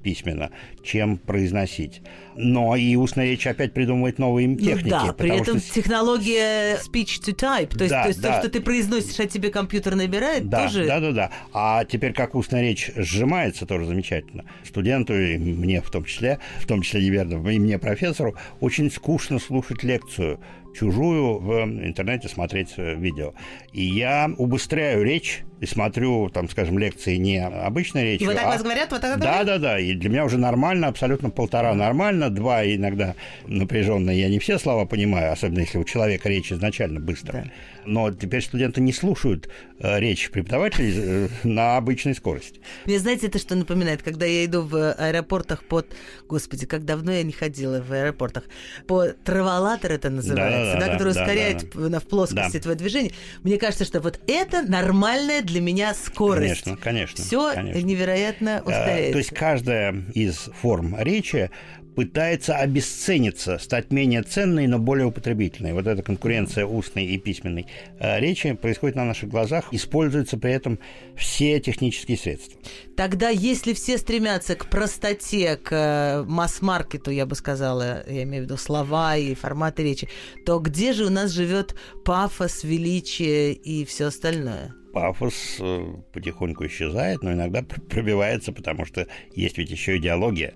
письменно, 0.03 0.51
чем 0.83 1.17
произносить. 1.19 2.03
Но 2.37 2.77
и 2.77 2.95
устная 2.97 3.27
речь 3.27 3.47
опять 3.47 3.73
придумывает 3.73 4.19
новые 4.19 4.49
Ну 4.49 4.57
техники. 4.57 4.91
да, 4.91 5.13
при 5.13 5.31
этом 5.41 5.59
что- 5.59 5.75
технология 5.75 6.77
speech 6.77 7.21
to 7.21 7.35
type, 7.35 7.77
то 7.77 7.85
есть, 7.85 7.91
Да, 7.91 8.03
то, 8.03 8.09
есть 8.09 8.21
да. 8.21 8.35
то, 8.35 8.41
что 8.41 8.51
ты 8.51 8.61
произносишь, 8.61 9.19
а 9.21 9.27
тебе 9.27 9.51
компьютер 9.51 9.95
набирает, 9.97 10.49
Да, 10.49 10.65
тоже... 10.65 10.87
да, 10.87 11.01
да, 11.01 11.13
да. 11.13 11.31
А 11.53 11.85
теперь 11.85 12.13
как 12.13 12.35
устная 12.35 12.63
речь 12.63 12.91
сжимается, 12.97 13.67
тоже 13.67 13.87
замечательно. 13.87 14.45
Студенту, 14.65 15.15
и 15.19 15.37
мне 15.39 15.81
в 15.81 15.91
том 15.91 16.05
числе, 16.05 16.39
в 16.61 16.67
том 16.67 16.83
числе, 16.83 17.03
неверно, 17.05 17.49
и 17.49 17.59
мне, 17.59 17.79
профессору, 17.79 18.35
очень 18.61 18.91
скучно 18.91 19.39
слушать 19.39 19.83
лекцию 19.83 20.41
чужую 20.79 21.39
в 21.41 21.65
интернете 21.65 22.29
смотреть 22.29 22.75
э, 22.77 22.95
видео. 22.95 23.35
И 23.73 23.83
я 23.83 24.31
убыстряю 24.39 25.03
речь 25.03 25.41
и 25.61 25.67
смотрю, 25.67 26.29
там, 26.29 26.49
скажем, 26.49 26.79
лекции 26.79 27.17
не 27.17 27.39
обычной 27.39 28.05
речи. 28.05 28.23
И 28.23 28.27
вот 28.27 28.37
так 28.37 28.45
а... 28.45 28.49
вас 28.49 28.63
говорят? 28.63 28.91
Вот 28.91 29.01
так 29.01 29.19
да, 29.19 29.45
да, 29.45 29.59
да. 29.59 29.79
И 29.79 29.95
для 29.95 30.09
меня 30.11 30.25
уже 30.25 30.39
нормально, 30.39 30.89
абсолютно 30.89 31.31
полтора 31.31 31.75
нормально, 31.75 32.31
два 32.31 32.65
иногда 32.65 33.15
напряженно. 33.47 34.11
Я 34.11 34.29
не 34.29 34.39
все 34.39 34.59
слова 34.59 34.85
понимаю, 34.85 35.33
особенно 35.33 35.61
если 35.61 35.79
у 35.79 35.85
человека 35.85 36.29
речь 36.29 36.53
изначально 36.53 37.01
быстрая. 37.01 37.45
Да. 37.45 37.51
Но 37.89 38.13
теперь 38.13 38.43
студенты 38.43 38.83
не 38.83 38.93
слушают 38.93 39.49
э, 39.79 39.99
речь 39.99 40.31
преподавателей 40.31 40.93
э, 40.95 41.29
на 41.43 41.79
обычной 41.79 42.15
скорости. 42.15 42.61
Мне, 42.85 42.99
знаете, 42.99 43.29
это 43.29 43.39
что 43.39 43.55
напоминает? 43.55 44.03
Когда 44.03 44.27
я 44.27 44.45
иду 44.45 44.63
в 44.63 44.93
аэропортах 44.93 45.65
под... 45.65 45.87
Господи, 46.29 46.67
как 46.67 46.85
давно 46.85 47.13
я 47.13 47.23
не 47.23 47.33
ходила 47.33 47.81
в 47.81 47.91
аэропортах. 47.91 48.45
По 48.87 49.07
траволатор 49.09 49.93
это 49.93 50.11
называется, 50.11 50.75
да, 50.75 50.81
да, 50.81 50.87
да 50.87 50.93
который 50.93 51.15
да, 51.15 51.23
ускоряет 51.23 51.71
да, 51.75 51.89
да. 51.89 52.01
в 52.01 52.05
плоскости 52.05 52.57
да. 52.59 52.61
твое 52.61 52.77
движение. 52.77 53.13
Мне 53.43 53.57
кажется, 53.57 53.87
что 53.87 54.01
вот 54.01 54.21
это 54.27 54.63
нормальная 54.63 55.41
для 55.49 55.61
меня 55.61 55.95
скорость. 55.95 56.65
Конечно, 56.65 56.77
конечно. 56.77 57.25
Все 57.25 57.55
невероятно 57.83 58.63
ускоряется. 58.65 59.13
То 59.13 59.19
есть 59.19 59.31
каждая 59.31 60.05
из 60.15 60.37
форм 60.61 60.97
речи 60.99 61.51
пытается 61.99 62.55
обесцениться, 62.55 63.59
стать 63.59 63.91
менее 63.91 64.23
ценной, 64.23 64.69
но 64.69 64.79
более 64.79 65.07
употребительной. 65.07 65.73
Вот 65.73 65.89
эта 65.89 66.01
конкуренция 66.01 66.65
устной 66.65 67.07
и 67.07 67.19
письменной 67.19 67.67
э, 67.99 68.21
речи 68.21 68.53
происходит 68.53 68.95
на 68.95 69.05
наших 69.05 69.29
глазах, 69.29 69.65
используются 69.73 70.39
при 70.39 70.53
этом 70.53 70.79
все 71.17 71.59
технические 71.59 72.17
средства. 72.17 72.57
Тогда, 72.97 73.31
если 73.31 73.73
все 73.73 73.99
стремятся 73.99 74.55
к 74.55 74.71
простоте, 74.71 75.57
к 75.57 75.73
э, 75.73 76.23
масс-маркету, 76.23 77.11
я 77.11 77.27
бы 77.27 77.35
сказала, 77.35 78.05
я 78.09 78.23
имею 78.23 78.45
в 78.45 78.47
виду 78.47 78.57
слова 78.59 79.17
и 79.17 79.35
форматы 79.35 79.83
речи, 79.83 80.09
то 80.47 80.61
где 80.61 80.93
же 80.93 81.05
у 81.05 81.11
нас 81.11 81.33
живет 81.33 81.75
пафос, 82.05 82.63
величие 82.63 83.55
и 83.55 83.85
все 83.85 84.07
остальное? 84.07 84.78
Пафос 84.93 85.57
э, 85.61 85.95
потихоньку 86.13 86.67
исчезает, 86.67 87.23
но 87.23 87.33
иногда 87.33 87.63
пробивается, 87.91 88.53
потому 88.53 88.85
что 88.85 89.07
есть 89.35 89.59
ведь 89.59 89.71
еще 89.71 89.97
идеология 89.97 90.55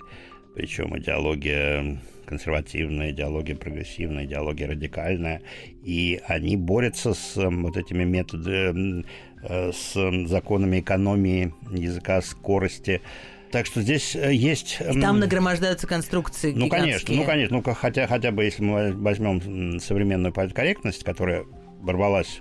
причем 0.55 0.97
идеология 0.99 1.99
консервативная, 2.27 3.11
идеология 3.11 3.57
прогрессивная, 3.57 4.25
идеология 4.25 4.69
радикальная, 4.69 5.43
и 5.83 6.21
они 6.27 6.57
борются 6.57 7.15
с 7.15 7.33
вот 7.37 7.77
этими 7.77 8.05
методами, 8.05 9.05
э, 9.43 9.73
с 9.73 10.27
законами 10.29 10.81
экономии 10.81 11.53
языка, 11.71 12.23
скорости, 12.23 13.03
так 13.51 13.67
что 13.67 13.83
здесь 13.83 14.17
э, 14.17 14.33
есть... 14.33 14.79
И 14.81 15.01
там 15.01 15.21
нагромождаются 15.21 15.87
конструкции 15.87 16.53
Ну, 16.55 16.69
конечно, 16.69 17.15
ну, 17.15 17.25
конечно. 17.25 17.57
Ну, 17.65 17.75
хотя, 17.75 18.07
хотя 18.07 18.31
бы, 18.31 18.45
если 18.45 18.63
мы 18.63 18.93
возьмем 18.93 19.79
современную 19.81 20.33
политкорректность, 20.33 21.05
которая 21.05 21.45
ворвалась 21.83 22.41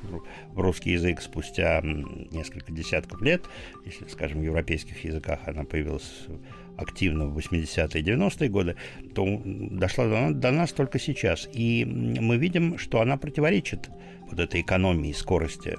в 0.54 0.60
русский 0.60 0.92
язык 0.92 1.22
спустя 1.22 1.82
несколько 1.82 2.72
десятков 2.72 3.22
лет, 3.22 3.44
если, 3.86 4.08
скажем, 4.08 4.40
в 4.40 4.44
европейских 4.44 5.04
языках 5.04 5.40
она 5.46 5.64
появилась 5.64 6.28
активно 6.78 7.28
в 7.28 7.38
80-е 7.38 8.02
и 8.02 8.04
90-е 8.04 8.50
годы, 8.50 8.76
то 9.14 9.42
дошла 9.46 10.08
до, 10.08 10.34
до 10.34 10.52
нас 10.52 10.72
только 10.72 11.00
сейчас. 11.00 11.48
И 11.54 11.86
мы 11.86 12.38
видим, 12.38 12.78
что 12.78 13.02
она 13.02 13.18
противоречит 13.18 13.90
вот 14.30 14.40
этой 14.40 14.62
экономии, 14.62 15.12
скорости. 15.12 15.78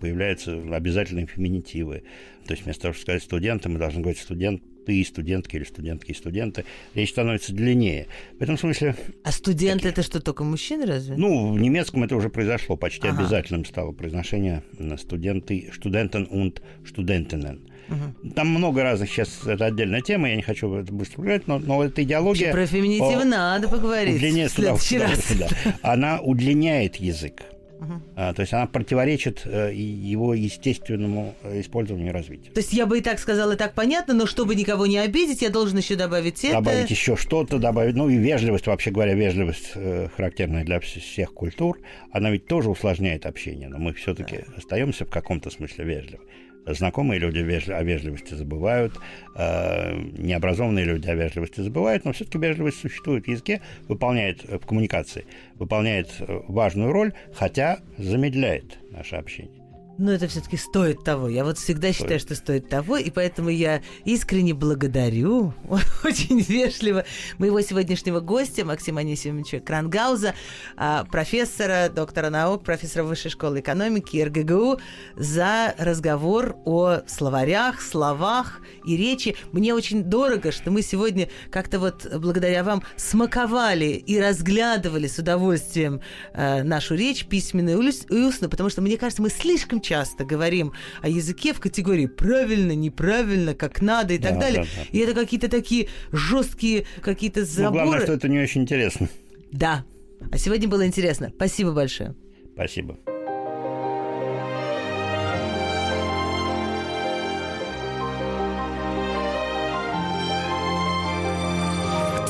Появляются 0.00 0.52
обязательные 0.52 1.26
феминитивы. 1.26 2.04
То 2.46 2.52
есть 2.52 2.64
вместо 2.64 2.82
того, 2.82 2.94
чтобы 2.94 3.02
сказать 3.02 3.22
студенты, 3.22 3.68
мы 3.68 3.78
должны 3.78 4.00
говорить 4.00 4.20
студент, 4.20 4.62
ты 4.84 5.04
студентки 5.04 5.56
или 5.56 5.64
студентки 5.64 6.10
и 6.10 6.14
студенты, 6.14 6.64
речь 6.94 7.10
становится 7.10 7.52
длиннее. 7.52 8.06
В 8.38 8.42
этом 8.42 8.58
смысле... 8.58 8.96
А 9.24 9.32
студенты 9.32 9.88
такие... 9.88 9.92
это 9.92 10.02
что, 10.02 10.20
только 10.20 10.44
мужчины 10.44 10.86
разве? 10.86 11.16
Ну, 11.16 11.52
в 11.52 11.60
немецком 11.60 12.04
это 12.04 12.16
уже 12.16 12.28
произошло, 12.28 12.76
почти 12.76 13.08
ага. 13.08 13.18
обязательным 13.20 13.64
стало 13.64 13.92
произношение 13.92 14.62
студенты, 14.98 15.70
студентен 15.74 16.28
und 16.30 16.60
студентинен. 16.86 17.68
Угу. 17.88 18.30
Там 18.34 18.48
много 18.48 18.82
разных 18.82 19.10
сейчас, 19.10 19.46
это 19.46 19.66
отдельная 19.66 20.00
тема, 20.00 20.28
я 20.28 20.36
не 20.36 20.42
хочу 20.42 20.72
это 20.74 20.92
быстро 20.92 21.22
говорить, 21.22 21.46
но, 21.46 21.58
но 21.58 21.82
эта 21.84 22.02
идеология... 22.02 22.52
Вообще, 22.52 22.52
про 22.52 22.66
феминитивы 22.66 23.24
надо 23.24 23.68
поговорить 23.68 24.16
удлиняет, 24.16 24.50
в 24.50 24.54
следующий 24.54 24.98
да, 24.98 25.08
раз. 25.08 25.32
Да, 25.38 25.48
да. 25.48 25.78
Она 25.82 26.20
удлиняет 26.20 26.96
язык. 26.96 27.42
Угу. 27.82 28.02
А, 28.14 28.32
то 28.32 28.42
есть 28.42 28.52
она 28.52 28.66
противоречит 28.66 29.42
э, 29.44 29.72
его 29.74 30.34
естественному 30.34 31.34
э, 31.42 31.60
использованию 31.60 32.10
и 32.10 32.12
развитию. 32.12 32.54
То 32.54 32.60
есть 32.60 32.72
я 32.72 32.86
бы 32.86 32.98
и 32.98 33.00
так 33.00 33.18
сказала, 33.18 33.52
и 33.52 33.56
так 33.56 33.74
понятно, 33.74 34.14
но 34.14 34.26
чтобы 34.26 34.54
никого 34.54 34.86
не 34.86 34.98
обидеть, 34.98 35.42
я 35.42 35.50
должен 35.50 35.78
еще 35.78 35.96
добавить 35.96 36.44
это. 36.44 36.54
Добавить 36.54 36.90
еще 36.90 37.16
что-то, 37.16 37.58
добавить, 37.58 37.96
ну 37.96 38.08
и 38.08 38.16
вежливость, 38.16 38.68
вообще 38.68 38.92
говоря, 38.92 39.14
вежливость 39.14 39.72
э, 39.74 40.08
характерная 40.16 40.64
для 40.64 40.78
всех 40.78 41.34
культур, 41.34 41.80
она 42.12 42.30
ведь 42.30 42.46
тоже 42.46 42.70
усложняет 42.70 43.26
общение, 43.26 43.68
но 43.68 43.78
мы 43.78 43.92
все-таки 43.94 44.44
да. 44.46 44.54
остаемся 44.58 45.04
в 45.04 45.10
каком-то 45.10 45.50
смысле 45.50 45.84
вежливы. 45.84 46.22
Знакомые 46.66 47.18
люди 47.18 47.38
о 47.38 47.82
вежливости 47.82 48.34
забывают, 48.34 48.92
э, 49.36 49.94
необразованные 50.18 50.84
люди 50.84 51.08
о 51.08 51.14
вежливости 51.14 51.60
забывают, 51.60 52.04
но 52.04 52.12
все-таки 52.12 52.38
вежливость 52.38 52.80
существует 52.80 53.24
в 53.24 53.28
языке, 53.28 53.60
выполняет 53.88 54.44
в 54.44 54.66
коммуникации, 54.66 55.26
выполняет 55.56 56.08
важную 56.48 56.92
роль, 56.92 57.12
хотя 57.34 57.80
замедляет 57.98 58.78
наше 58.90 59.16
общение. 59.16 59.61
Но 60.02 60.10
это 60.10 60.26
все-таки 60.26 60.56
стоит 60.56 61.04
того. 61.04 61.28
Я 61.28 61.44
вот 61.44 61.58
всегда 61.58 61.92
стоит. 61.92 61.96
считаю, 61.96 62.18
что 62.18 62.34
стоит 62.34 62.68
того, 62.68 62.96
и 62.96 63.08
поэтому 63.08 63.50
я 63.50 63.82
искренне 64.04 64.52
благодарю, 64.52 65.54
очень 66.04 66.40
вежливо, 66.40 67.04
моего 67.38 67.60
сегодняшнего 67.60 68.18
гостя 68.18 68.64
Максима 68.64 69.02
Анисимовича 69.02 69.60
Крангауза, 69.60 70.34
а, 70.76 71.04
профессора, 71.04 71.88
доктора 71.88 72.30
наук, 72.30 72.64
профессора 72.64 73.04
Высшей 73.04 73.30
школы 73.30 73.60
экономики 73.60 74.20
РГГУ, 74.20 74.80
за 75.14 75.72
разговор 75.78 76.56
о 76.64 77.02
словарях, 77.06 77.80
словах 77.80 78.60
и 78.84 78.96
речи. 78.96 79.36
Мне 79.52 79.72
очень 79.72 80.02
дорого, 80.02 80.50
что 80.50 80.72
мы 80.72 80.82
сегодня 80.82 81.28
как-то 81.52 81.78
вот 81.78 82.08
благодаря 82.16 82.64
вам 82.64 82.82
смаковали 82.96 84.02
и 84.04 84.20
разглядывали 84.20 85.06
с 85.06 85.20
удовольствием 85.20 86.00
э, 86.32 86.64
нашу 86.64 86.96
речь 86.96 87.26
письменную 87.26 87.80
и 87.80 88.14
устную, 88.20 88.50
потому 88.50 88.68
что, 88.68 88.82
мне 88.82 88.96
кажется, 88.96 89.22
мы 89.22 89.30
слишком 89.30 89.80
часто 89.80 89.91
говорим 90.24 90.72
о 91.00 91.08
языке 91.08 91.52
в 91.52 91.60
категории 91.60 92.06
правильно, 92.06 92.72
неправильно, 92.72 93.54
как 93.54 93.80
надо 93.82 94.14
и 94.14 94.18
так 94.18 94.34
да, 94.34 94.40
далее. 94.40 94.62
Да, 94.62 94.68
да. 94.76 94.88
И 94.90 94.98
это 94.98 95.14
какие-то 95.14 95.48
такие 95.48 95.88
жесткие 96.12 96.86
какие-то 97.00 97.44
заборы. 97.44 97.84
Ну, 97.84 97.90
главное, 97.90 98.04
что 98.04 98.12
это 98.14 98.28
не 98.28 98.38
очень 98.38 98.62
интересно. 98.62 99.08
Да. 99.50 99.84
А 100.30 100.38
сегодня 100.38 100.68
было 100.68 100.86
интересно. 100.86 101.30
Спасибо 101.34 101.72
большое. 101.72 102.14
Спасибо. 102.54 102.98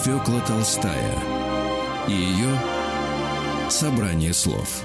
Фёкла 0.05 0.41
Толстая 0.49 1.15
и 2.09 2.13
ее 2.13 2.59
собрание 3.71 4.33
слов. 4.33 4.85